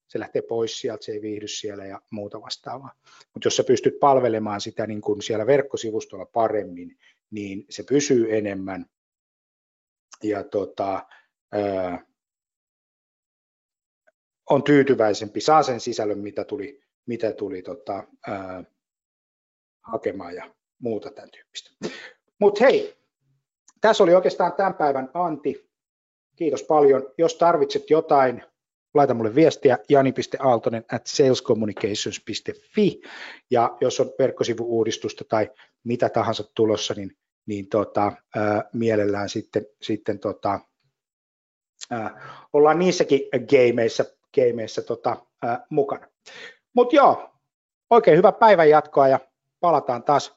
Se 0.09 0.19
lähtee 0.19 0.43
pois 0.43 0.81
sieltä, 0.81 1.05
se 1.05 1.13
ei 1.13 1.23
viihdy 1.23 1.49
siellä 1.49 1.85
ja 1.87 2.03
muuta 2.11 2.41
vastaavaa. 2.41 2.95
Mutta 3.35 3.47
jos 3.47 3.57
sä 3.57 3.65
pystyt 3.65 4.01
palvelemaan 4.01 4.61
sitä 4.61 4.87
niin 4.87 5.01
kuin 5.01 5.23
siellä 5.23 5.47
verkkosivustolla 5.47 6.27
paremmin, 6.27 6.99
niin 7.31 7.67
se 7.71 7.83
pysyy 7.83 8.37
enemmän 8.37 8.87
ja 10.23 10.45
tota, 10.45 11.07
ää, 11.53 12.07
on 14.51 14.63
tyytyväisempi, 14.63 15.41
saa 15.41 15.63
sen 15.63 15.81
sisällön, 15.81 16.19
mitä 16.19 16.45
tuli, 16.45 16.81
mitä 17.07 17.33
tuli 17.33 17.63
tota, 17.63 18.05
ää, 18.27 18.65
hakemaan 19.83 20.35
ja 20.35 20.55
muuta 20.79 21.11
tämän 21.11 21.31
tyyppistä. 21.31 21.71
Mutta 22.41 22.65
hei, 22.65 22.97
tässä 23.81 24.03
oli 24.03 24.15
oikeastaan 24.15 24.53
tämän 24.53 24.75
päivän 24.75 25.11
anti. 25.15 25.71
Kiitos 26.37 26.63
paljon. 26.63 27.13
Jos 27.19 27.35
tarvitset 27.35 27.91
jotain, 27.91 28.43
laita 28.95 29.15
mulle 29.15 29.35
viestiä 29.35 29.79
jani.aaltonen 29.89 30.85
at 30.93 31.07
salescommunications.fi 31.07 33.01
ja 33.51 33.77
jos 33.81 34.01
on 34.01 34.13
verkkosivu-uudistusta 34.19 35.25
tai 35.29 35.51
mitä 35.85 36.09
tahansa 36.09 36.45
tulossa, 36.55 36.95
niin, 36.95 37.17
niin 37.47 37.69
tota, 37.69 38.13
ää, 38.37 38.65
mielellään 38.73 39.29
sitten, 39.29 39.67
sitten 39.83 40.19
tota, 40.19 40.61
ää, 41.91 42.23
ollaan 42.53 42.79
niissäkin 42.79 43.21
gameissa, 43.51 44.05
gameissa 44.35 44.83
tota, 44.83 45.17
ää, 45.43 45.67
mukana. 45.71 46.09
Mutta 46.75 46.97
joo, 46.97 47.31
oikein 47.91 48.17
hyvää 48.17 48.33
päivän 48.33 48.71
jatkoa 48.71 49.09
ja 49.09 49.21
palataan 49.63 50.03
taas 50.03 50.35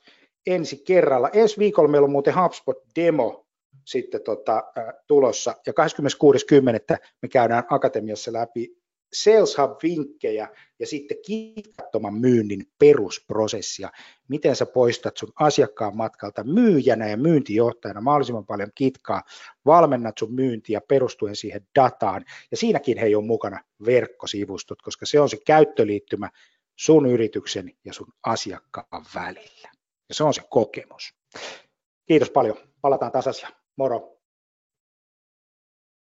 ensi 0.48 0.78
kerralla. 0.78 1.30
Ensi 1.30 1.60
viikolla 1.60 1.90
meillä 1.90 2.06
on 2.06 2.12
muuten 2.12 2.34
HubSpot-demo 2.36 3.46
sitten 3.86 4.22
tota, 4.24 4.64
äh, 4.78 4.94
tulossa, 5.08 5.56
ja 5.66 5.74
26.10. 5.74 6.98
me 7.22 7.28
käydään 7.28 7.64
Akatemiassa 7.70 8.34
läpi 8.34 8.76
Sales 9.14 9.58
Hub-vinkkejä 9.58 10.48
ja 10.80 10.88
sitten 10.88 11.18
kitkattoman 11.26 12.14
myynnin 12.14 12.66
perusprosessia. 12.80 13.90
Miten 14.28 14.56
sä 14.56 14.66
poistat 14.66 15.18
sun 15.18 15.32
asiakkaan 15.40 15.98
matkalta 15.98 16.44
myyjänä 16.44 17.10
ja 17.10 17.18
myyntijohtajana 17.18 18.02
mahdollisimman 18.02 18.46
paljon 18.46 18.72
kitkaa, 18.76 19.22
valmennat 19.66 20.18
sun 20.18 20.34
myyntiä 20.34 20.82
perustuen 20.82 21.36
siihen 21.36 21.68
dataan. 21.76 22.26
Ja 22.52 22.58
siinäkin 22.58 22.98
hei 22.98 23.16
on 23.16 23.26
mukana 23.26 23.60
verkkosivustot, 23.86 24.82
koska 24.82 25.06
se 25.06 25.20
on 25.20 25.30
se 25.30 25.38
käyttöliittymä 25.46 26.30
sun 26.76 27.06
yrityksen 27.06 27.72
ja 27.86 27.94
sun 27.94 28.14
asiakkaan 28.24 29.06
välillä. 29.16 29.70
Ja 30.10 30.16
se 30.16 30.24
on 30.24 30.34
se 30.34 30.42
kokemus. 30.50 31.14
Kiitos 32.06 32.30
paljon. 32.30 32.58
Palataan 32.82 33.12
taas 33.12 33.28
asiaan. 33.28 33.54
Moro. 33.78 34.15